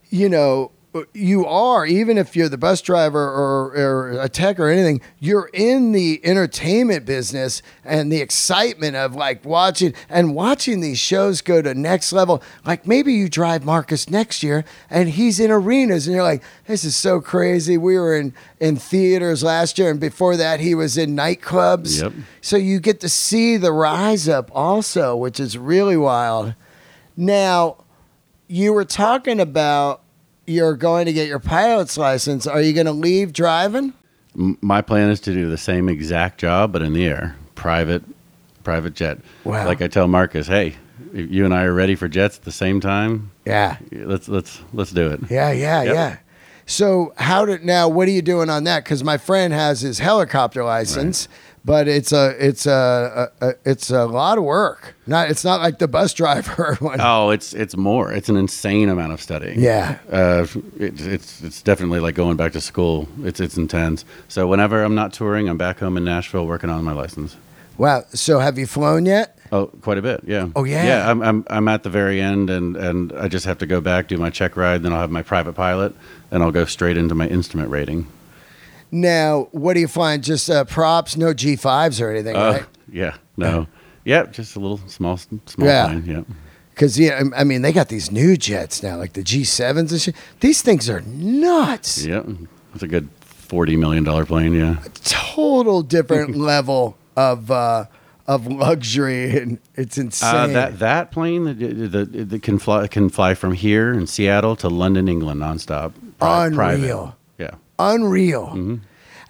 [0.10, 0.72] you know,
[1.14, 5.50] you are even if you're the bus driver or, or a tech or anything, you're
[5.54, 11.62] in the entertainment business and the excitement of like watching and watching these shows go
[11.62, 12.42] to next level.
[12.66, 16.84] Like maybe you drive Marcus next year and he's in arenas and you're like, this
[16.84, 17.78] is so crazy.
[17.78, 22.02] We were in in theaters last year and before that he was in nightclubs.
[22.02, 22.14] Yep.
[22.42, 26.56] So you get to see the rise up also, which is really wild.
[27.18, 27.84] Now,
[28.48, 30.02] you were talking about
[30.48, 32.46] you're going to get your pilot's license.
[32.48, 33.94] Are you going to leave driving?
[34.38, 38.04] M- my plan is to do the same exact job, but in the air, private,
[38.64, 39.20] private jet.
[39.44, 39.66] Wow.
[39.66, 40.76] Like I tell Marcus, hey,
[41.14, 43.32] you and I are ready for jets at the same time.
[43.46, 43.78] Yeah.
[43.92, 45.20] Let's let's let's do it.
[45.30, 45.94] Yeah, yeah, Yep.
[45.94, 46.18] yeah.
[46.66, 47.88] So how did now?
[47.88, 48.84] What are you doing on that?
[48.84, 51.28] Because my friend has his helicopter license,
[51.66, 54.96] but it's a it's a, a, a it's a lot of work.
[55.08, 57.02] Not it's not like the bus driver one.
[57.02, 58.14] Oh, it's it's more.
[58.14, 59.60] It's an insane amount of studying.
[59.60, 59.98] Yeah.
[60.12, 60.46] uh,
[60.80, 63.08] it, it's it's definitely like going back to school.
[63.24, 64.06] It's it's intense.
[64.28, 67.36] So whenever I'm not touring, I'm back home in Nashville working on my license.
[67.78, 68.06] Wow.
[68.14, 69.38] So have you flown yet?
[69.52, 70.22] Oh, quite a bit.
[70.26, 70.50] Yeah.
[70.56, 70.86] Oh, yeah?
[70.86, 71.10] Yeah.
[71.12, 74.08] I'm I'm I'm at the very end, and and I just have to go back
[74.08, 74.84] do my check ride.
[74.84, 75.96] Then I'll have my private pilot,
[76.32, 78.08] and I'll go straight into my instrument rating.
[78.96, 80.24] Now, what do you find?
[80.24, 82.66] Just uh, props, no G fives or anything, Uh, right?
[82.92, 83.16] Yeah.
[83.36, 83.68] No.
[84.06, 84.26] Yeah.
[84.28, 85.88] Just a little small small Yeah.
[85.88, 86.04] plane.
[86.06, 86.22] Yeah.
[86.70, 90.00] Because yeah, I mean they got these new jets now, like the G sevens and
[90.02, 90.16] shit.
[90.40, 92.06] These things are nuts.
[92.06, 92.24] Yeah.
[92.74, 94.54] It's a good forty million dollar plane.
[94.54, 94.78] Yeah.
[95.04, 97.86] Total different level of uh,
[98.28, 100.36] of luxury, and it's insane.
[100.36, 104.56] Uh, that that plane that, that, that can fly can fly from here in Seattle
[104.58, 105.92] to London, England, nonstop.
[106.20, 106.76] Pri- private.
[106.82, 107.16] Unreal.
[107.80, 108.48] Yeah, Unreal.
[108.48, 108.76] Mm-hmm.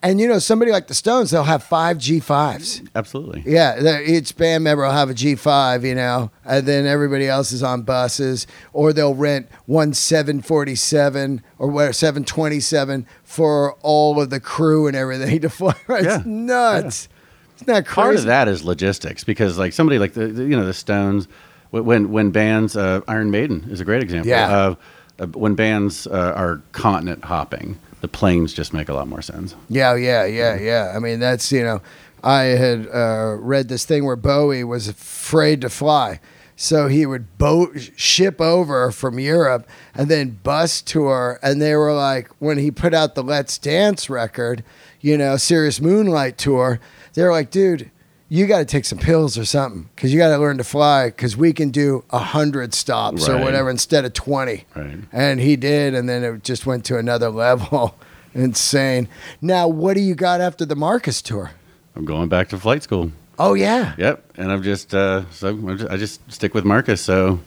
[0.03, 2.81] And you know, somebody like the Stones, they'll have five G fives.
[2.93, 3.41] absolutely.
[3.45, 7.63] Yeah, each band member will have a G5, you know, and then everybody else is
[7.63, 14.85] on buses, or they'll rent one 747 or what 727 for all of the crew
[14.85, 15.73] and everything to fly.
[15.89, 16.21] It's Yeah.
[16.25, 17.09] nuts.
[17.57, 17.95] It's not crazy.
[17.95, 21.27] Part of that is logistics because like somebody like the, you know the Stones
[21.71, 24.29] when when bands uh, Iron Maiden is a great example.
[24.29, 24.75] Yeah.
[25.19, 29.55] Uh, when bands uh, are continent hopping, the planes just make a lot more sense.
[29.67, 30.93] Yeah, yeah, yeah, yeah.
[30.95, 31.81] I mean, that's you know,
[32.23, 36.19] I had uh, read this thing where Bowie was afraid to fly,
[36.55, 41.39] so he would boat ship over from Europe and then bus tour.
[41.41, 44.63] And they were like, when he put out the Let's Dance record,
[45.01, 46.79] you know, Serious Moonlight tour,
[47.15, 47.89] they were like, dude.
[48.28, 51.07] You got to take some pills or something because you got to learn to fly
[51.07, 54.65] because we can do a hundred stops or whatever instead of twenty.
[54.76, 54.97] Right.
[55.11, 57.95] And he did, and then it just went to another level.
[58.34, 59.07] Insane.
[59.41, 61.51] Now, what do you got after the Marcus tour?
[61.95, 63.11] I'm going back to flight school.
[63.38, 67.01] Oh yeah, Yep, and I'm just uh, so I'm just, I just stick with Marcus.
[67.01, 67.39] So,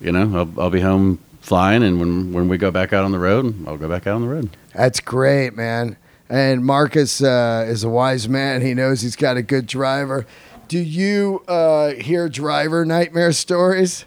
[0.00, 3.12] you know, I'll, I'll be home flying, and when when we go back out on
[3.12, 4.56] the road, I'll go back out on the road.
[4.72, 5.96] that's great, man.
[6.28, 8.62] And Marcus uh, is a wise man.
[8.62, 10.26] He knows he's got a good driver.
[10.68, 14.06] Do you uh, hear driver nightmare stories?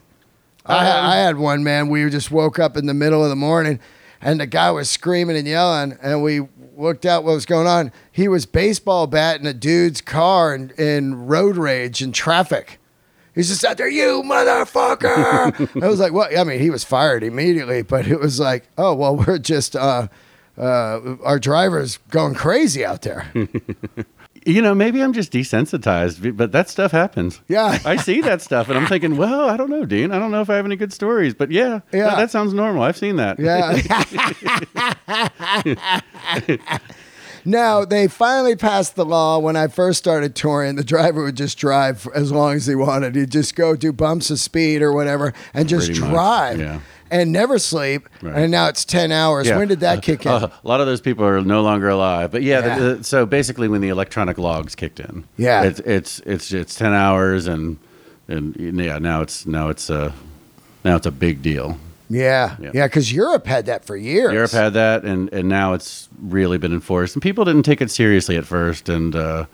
[0.66, 1.90] I, I had one, man.
[1.90, 3.80] We just woke up in the middle of the morning,
[4.22, 6.42] and the guy was screaming and yelling, and we
[6.76, 7.92] looked out what was going on.
[8.12, 12.80] He was baseball batting a dude's car in, in road rage in traffic.
[13.34, 15.82] He's just out there, you motherfucker.
[15.84, 16.38] I was like, what?
[16.38, 20.08] I mean, he was fired immediately, but it was like, oh, well, we're just, uh,
[20.58, 23.32] uh, our driver's going crazy out there.
[24.46, 27.42] You know, maybe I'm just desensitized, but that stuff happens.
[27.50, 27.80] Yeah.
[27.84, 30.14] I see that stuff, and I'm thinking, well, I don't know, Dean.
[30.14, 32.06] I don't know if I have any good stories, but yeah, Yeah.
[32.12, 32.82] that, that sounds normal.
[32.84, 33.38] I've seen that.
[33.40, 33.76] Yeah.
[37.46, 40.76] now, they finally passed the law when I first started touring.
[40.78, 43.16] The driver would just drive as long as he wanted.
[43.16, 46.80] He'd just go do bumps of speed or whatever and just Pretty much, drive yeah.
[47.12, 48.08] And never sleep.
[48.22, 48.36] Right.
[48.36, 49.48] And now it's 10 hours.
[49.48, 49.58] Yeah.
[49.58, 50.32] When did that kick in?
[50.32, 52.66] Uh, a lot of those people are no longer alive, but yeah.
[52.66, 52.80] Yeah.
[52.80, 55.64] The, the, so basically, when the electronic logs kicked in, Yeah.
[55.64, 57.78] it's it's it's it's ten hours, and
[58.28, 60.12] and yeah, now it's now it's uh
[60.84, 61.78] now it's a big deal.
[62.10, 62.56] yeah.
[62.60, 62.72] Yeah.
[62.74, 62.88] Yeah.
[62.88, 64.34] Because Europe had that for years.
[64.34, 67.92] Europe had that, and and now it's really been enforced, and people didn't take it
[67.92, 69.46] seriously at first, and uh,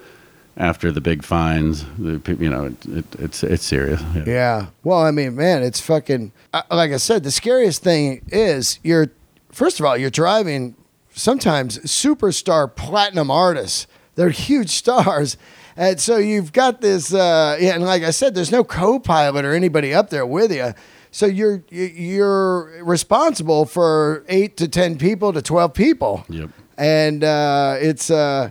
[0.57, 4.01] after the big fines, the, you know, it, it, it's it's serious.
[4.15, 4.23] Yeah.
[4.27, 4.65] Yeah.
[4.83, 6.31] Well, I mean, man, it's fucking.
[6.69, 9.07] Like I said, the scariest thing is you're.
[9.51, 10.75] First of all, you're driving
[11.13, 13.87] sometimes superstar platinum artists.
[14.15, 15.37] They're huge stars,
[15.75, 17.13] and so you've got this.
[17.13, 20.73] Uh, yeah, and like I said, there's no co-pilot or anybody up there with you.
[21.11, 26.25] So you're you- you're responsible for eight to ten people to twelve people.
[26.29, 26.49] Yep.
[26.77, 28.49] And uh, it's uh,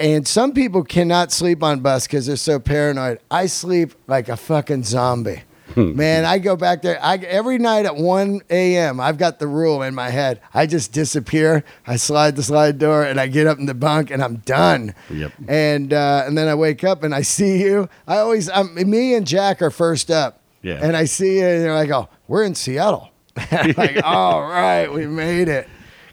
[0.00, 3.20] and some people cannot sleep on bus because they're so paranoid.
[3.30, 5.42] I sleep like a fucking zombie.
[5.76, 6.98] Man, I go back there.
[7.00, 9.00] I every night at one a.m.
[9.00, 10.40] I've got the rule in my head.
[10.52, 11.62] I just disappear.
[11.86, 14.94] I slide the slide door and I get up in the bunk and I'm done.
[15.10, 15.32] Yep.
[15.46, 17.88] And uh, and then I wake up and I see you.
[18.06, 20.40] I always, um, me and Jack are first up.
[20.62, 20.80] Yeah.
[20.82, 23.10] And I see you and I go, we're in Seattle.
[23.52, 25.68] Like, all right, we made it.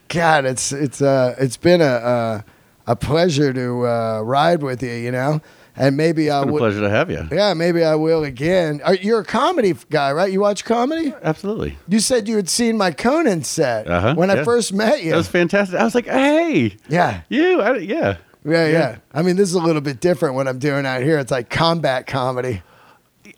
[0.10, 2.42] God, it's it's uh it's been a uh,
[2.88, 5.42] a pleasure to uh, ride with you, you know,
[5.76, 7.28] and maybe I a pleasure to have you.
[7.32, 8.82] Yeah, maybe I will again.
[8.84, 10.32] Are, you're a comedy f- guy, right?
[10.32, 11.14] You watch comedy?
[11.24, 11.78] Absolutely.
[11.88, 14.44] You said you had seen my Conan set Uh-huh, when I yeah.
[14.44, 15.12] first met you.
[15.12, 15.80] That was fantastic.
[15.80, 17.22] I was like, hey, yeah.
[17.30, 18.18] you, I, yeah.
[18.46, 21.18] yeah, yeah, I mean, this is a little bit different what I'm doing out here.
[21.18, 22.62] It's like combat comedy.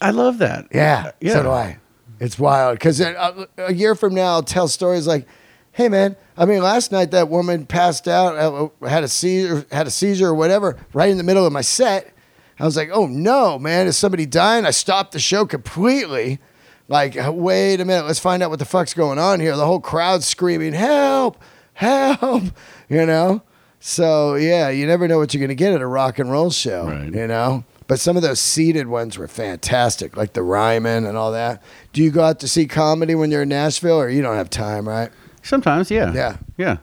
[0.02, 0.68] I love that.
[0.74, 1.34] Yeah, Yeah.
[1.34, 1.78] so do I.
[2.20, 5.28] It's wild because a, a year from now, I'll tell stories like,
[5.72, 9.88] "Hey, man, I mean, last night that woman passed out, uh, had a seizure, had
[9.88, 12.14] a seizure or whatever, right in the middle of my set.
[12.60, 13.88] I was like, "Oh no, man!
[13.88, 16.40] Is somebody dying?" I stopped the show completely.
[16.88, 19.58] Like, wait a minute, let's find out what the fuck's going on here.
[19.58, 21.42] The whole crowd screaming, "Help!
[21.74, 22.44] Help!"
[22.90, 23.42] You know.
[23.80, 26.88] So yeah, you never know what you're gonna get at a rock and roll show.
[26.88, 27.14] Right.
[27.14, 27.66] You know.
[27.88, 31.64] But some of those seated ones were fantastic, like the Ryman and all that.
[31.94, 34.50] Do you go out to see comedy when you're in Nashville, or you don't have
[34.50, 35.10] time, right?
[35.48, 36.38] Sometimes, yeah, Yeah.
[36.58, 36.78] yeah,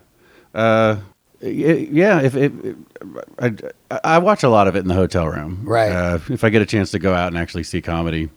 [0.54, 0.96] uh,
[1.42, 2.20] y- yeah.
[2.22, 2.52] If, if,
[3.38, 3.52] I,
[4.02, 5.90] I watch a lot of it in the hotel room, Right.
[5.92, 8.30] Uh, if I get a chance to go out and actually see comedy,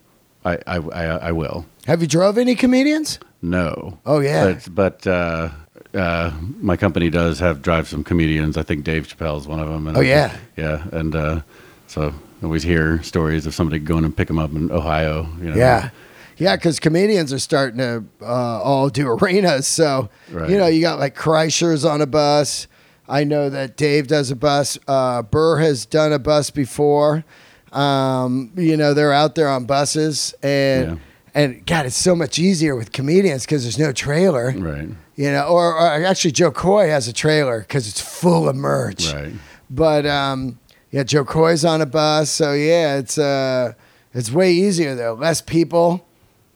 [0.46, 1.66] I, I, I, I will.
[1.88, 3.20] Have you drove any comedians?
[3.42, 3.98] No.
[4.06, 4.54] Oh, yeah.
[4.54, 5.50] But but uh,
[5.94, 8.58] uh, my company does have drive some comedians.
[8.58, 9.88] I think Dave Chappelle is one of them.
[9.88, 10.36] And Oh, yeah.
[10.58, 11.42] Yeah, and uh,
[11.88, 15.28] so I always hear stories of somebody going and pick them up in Ohio.
[15.40, 15.56] You know.
[15.56, 15.90] Yeah.
[16.38, 18.26] Yeah, because comedians are starting to uh,
[18.62, 19.68] all do arenas.
[19.68, 20.50] So, Right.
[20.50, 22.68] you know, you got like Kreischer's on a bus.
[23.10, 24.78] I know that Dave does a bus.
[24.88, 27.24] Uh, Burr has done a bus before.
[27.72, 30.34] Um, you know, they're out there on buses.
[30.44, 30.96] And, Yeah.
[31.34, 34.54] and God, it's so much easier with comedians because there's no trailer.
[34.58, 34.90] Right.
[35.16, 39.12] You know, or, or actually, Jo Koy has a trailer because it's full of merch.
[39.14, 39.34] Right.
[39.70, 40.60] But um,
[40.92, 43.74] yeah, Jo Koy's on a bus, so yeah, it's uh,
[44.14, 45.14] it's way easier though.
[45.16, 46.06] Less people,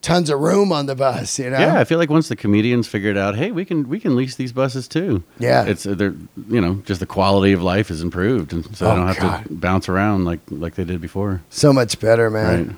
[0.02, 1.38] tons of room on the bus.
[1.38, 1.58] You know.
[1.58, 4.34] Yeah, I feel like once the comedians figured out, hey, we can we can lease
[4.36, 5.22] these buses too.
[5.38, 5.64] Yeah.
[5.64, 6.14] it's uh, they're
[6.48, 9.18] you know just the quality of life is improved, and so Oh, they don't have
[9.18, 9.44] God.
[9.44, 11.40] to bounce around like like they did before.
[11.48, 12.66] So much better, man.
[12.68, 12.76] Right.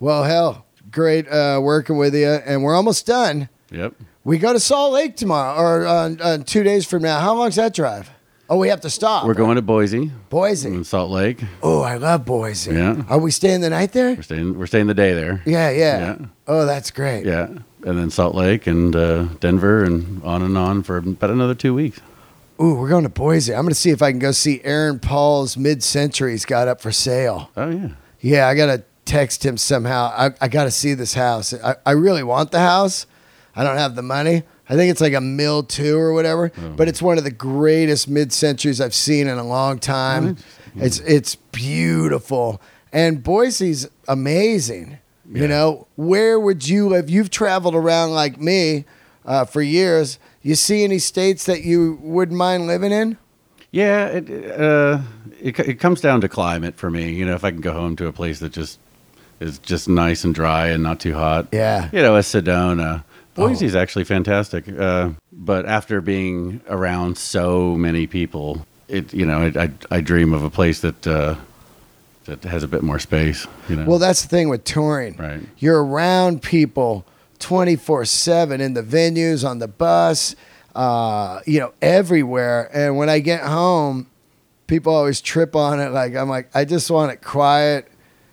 [0.00, 3.48] Well, hell, great uh, working with you, and we're almost done.
[3.70, 3.94] Yep.
[4.24, 7.20] We go to Salt Lake tomorrow, or uh, uh, two days from now.
[7.20, 8.10] How long's that drive?
[8.52, 9.24] Oh, we have to stop.
[9.26, 10.68] We're going to Boise Boise.
[10.68, 11.42] and Salt Lake.
[11.62, 12.74] Oh, I love Boise.
[12.74, 13.02] Yeah.
[13.08, 14.14] Are we staying the night there?
[14.14, 15.42] We're staying we're staying the day there.
[15.46, 15.98] Yeah, yeah.
[15.98, 16.26] Yeah.
[16.46, 17.24] Oh, that's great.
[17.24, 17.64] Yeah, and
[17.98, 22.02] then Salt Lake and uh, Denver and on and on for about another two weeks.
[22.60, 23.54] Ooh, we're going to Boise.
[23.54, 26.82] I'm going to see if I can go see Aaron Paul's Mid Centuries got up
[26.82, 27.50] for sale.
[27.56, 27.88] Oh yeah.
[28.20, 30.12] Yeah, I got to text him somehow.
[30.14, 31.54] I, I got to see this house.
[31.54, 33.06] I, I really want the house.
[33.56, 34.42] I don't have the money.
[34.68, 38.08] I think it's like a mill two or whatever, but it's one of the greatest
[38.08, 40.36] mid centuries I've seen in a long time.
[40.76, 42.60] It's it's beautiful,
[42.92, 44.98] and Boise's amazing.
[45.30, 47.08] You know, where would you live?
[47.08, 48.84] You've traveled around like me
[49.24, 50.18] uh, for years.
[50.42, 53.16] You see any states that you wouldn't mind living in?
[53.70, 55.00] Yeah, it, uh,
[55.40, 57.12] it it comes down to climate for me.
[57.12, 58.78] You know, if I can go home to a place that just
[59.40, 61.48] is just nice and dry and not too hot.
[61.52, 61.88] Yeah.
[61.92, 63.04] You know, a Sedona.
[63.36, 63.48] Oh.
[63.48, 64.68] Boise's actually fantastic.
[64.68, 70.34] Uh, but after being around so many people, it you know, I I, I dream
[70.34, 71.36] of a place that uh,
[72.24, 73.46] that has a bit more space.
[73.68, 73.84] You know.
[73.86, 75.16] Well, that's the thing with touring.
[75.16, 75.40] Right.
[75.58, 77.06] You're around people
[77.38, 80.36] 24 7 in the venues, on the bus,
[80.74, 82.70] uh, you know, everywhere.
[82.72, 84.08] And when I get home,
[84.66, 85.90] people always trip on it.
[85.90, 87.88] Like, I'm like, I just want it quiet.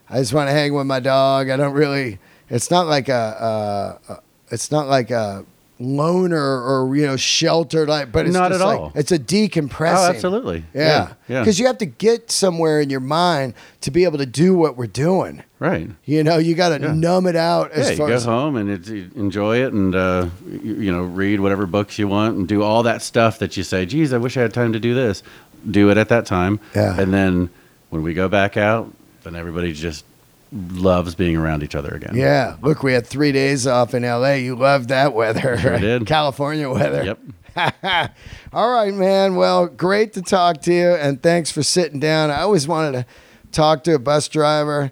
[0.09, 1.49] I just want to hang with my dog.
[1.49, 2.19] I don't really,
[2.49, 4.21] it's not like a, a, a
[4.51, 5.45] it's not like a
[5.81, 8.91] loner or, you know, sheltered, like, but it's Not just at like, all.
[8.95, 10.07] it's a decompressing.
[10.07, 10.65] Oh, absolutely.
[10.73, 10.81] Yeah.
[10.83, 11.39] Yeah, yeah.
[11.39, 14.75] Because you have to get somewhere in your mind to be able to do what
[14.75, 15.41] we're doing.
[15.59, 15.89] right.
[16.05, 16.93] You know, you got to Yeah.
[16.93, 18.69] numb it out as yeah, you go as home and
[19.15, 22.83] enjoy it and uh, you, you know read whatever books you want and do all
[22.83, 25.23] that stuff that you say, "Geez, I wish I had time to do this."
[25.69, 26.97] Do it at that time, Yeah.
[26.99, 27.49] and then
[27.89, 28.91] when we go back out,
[29.23, 30.05] then everybody just
[30.51, 32.15] loves being around each other again.
[32.15, 34.33] Yeah, look, we had three days off in LA.
[34.33, 35.81] You loved that weather, Sure right?
[35.81, 36.05] did.
[36.07, 37.03] California weather.
[37.03, 37.19] Yep.
[38.53, 39.35] All right, man.
[39.35, 42.31] Well, great to talk to you, and thanks for sitting down.
[42.31, 43.05] I always wanted to
[43.51, 44.91] talk to a bus driver,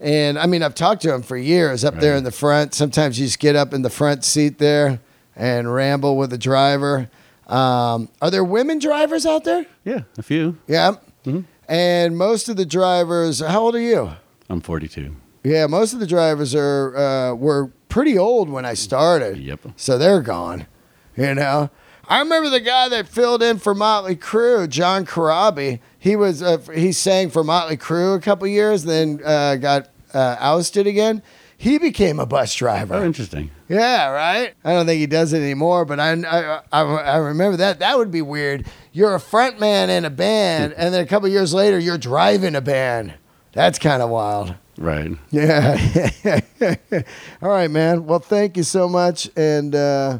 [0.00, 2.74] and I mean, I've talked to him for years up there in the front.
[2.74, 5.00] Sometimes you just get up in the front seat there
[5.36, 7.10] and ramble with the driver.
[7.46, 9.66] Um, are there women drivers out there?
[9.84, 10.56] Yeah, a few.
[10.66, 10.96] Yeah.
[11.26, 11.44] Mhm.
[11.68, 14.10] And most of the drivers, how old are you?
[14.48, 15.16] I'm 42.
[15.42, 19.38] Yeah, most of the drivers are uh, were pretty old when I started.
[19.38, 19.60] Yep.
[19.76, 20.66] So they're gone.
[21.16, 21.70] You know,
[22.08, 25.80] I remember the guy that filled in for Motley Crue, John Corabi.
[25.98, 30.36] He was uh, he sang for Motley Crue a couple years, then uh, got uh,
[30.40, 31.22] ousted again.
[31.56, 32.94] He became a bus driver.
[32.94, 33.50] Oh, interesting.
[33.68, 34.54] Yeah, right.
[34.64, 37.78] I don't think he does it anymore, but I, I, I, I remember that.
[37.78, 38.66] That would be weird.
[38.92, 42.54] You're a front man in a band, and then a couple years later, you're driving
[42.54, 43.14] a band.
[43.54, 44.54] That's kind of wild.
[44.76, 45.12] Right.
[45.30, 45.78] Yeah.
[47.42, 48.06] All right, man.
[48.06, 49.30] Well, thank you so much.
[49.36, 50.18] And uh,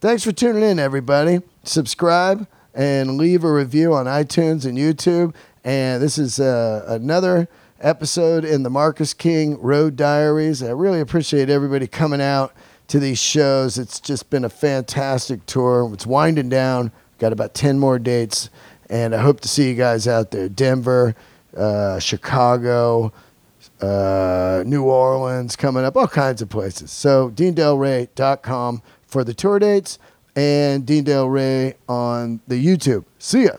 [0.00, 1.42] thanks for tuning in, everybody.
[1.62, 5.34] Subscribe and leave a review on iTunes and YouTube.
[5.62, 7.48] And this is uh, another
[7.80, 10.62] episode in the Marcus King Road Diaries.
[10.62, 12.54] I really appreciate everybody coming out
[12.88, 13.76] to these shows.
[13.78, 15.90] It's just been a fantastic tour.
[15.92, 16.92] It's winding down.
[17.18, 18.48] Got about 10 more dates,
[18.88, 20.48] and I hope to see you guys out there.
[20.48, 21.14] Denver,
[21.56, 23.12] uh, Chicago,
[23.80, 26.90] uh, New Orleans coming up, all kinds of places.
[26.90, 29.98] So, deandelray.com for the tour dates
[30.36, 33.04] and Dean Delray on the YouTube.
[33.18, 33.56] See ya.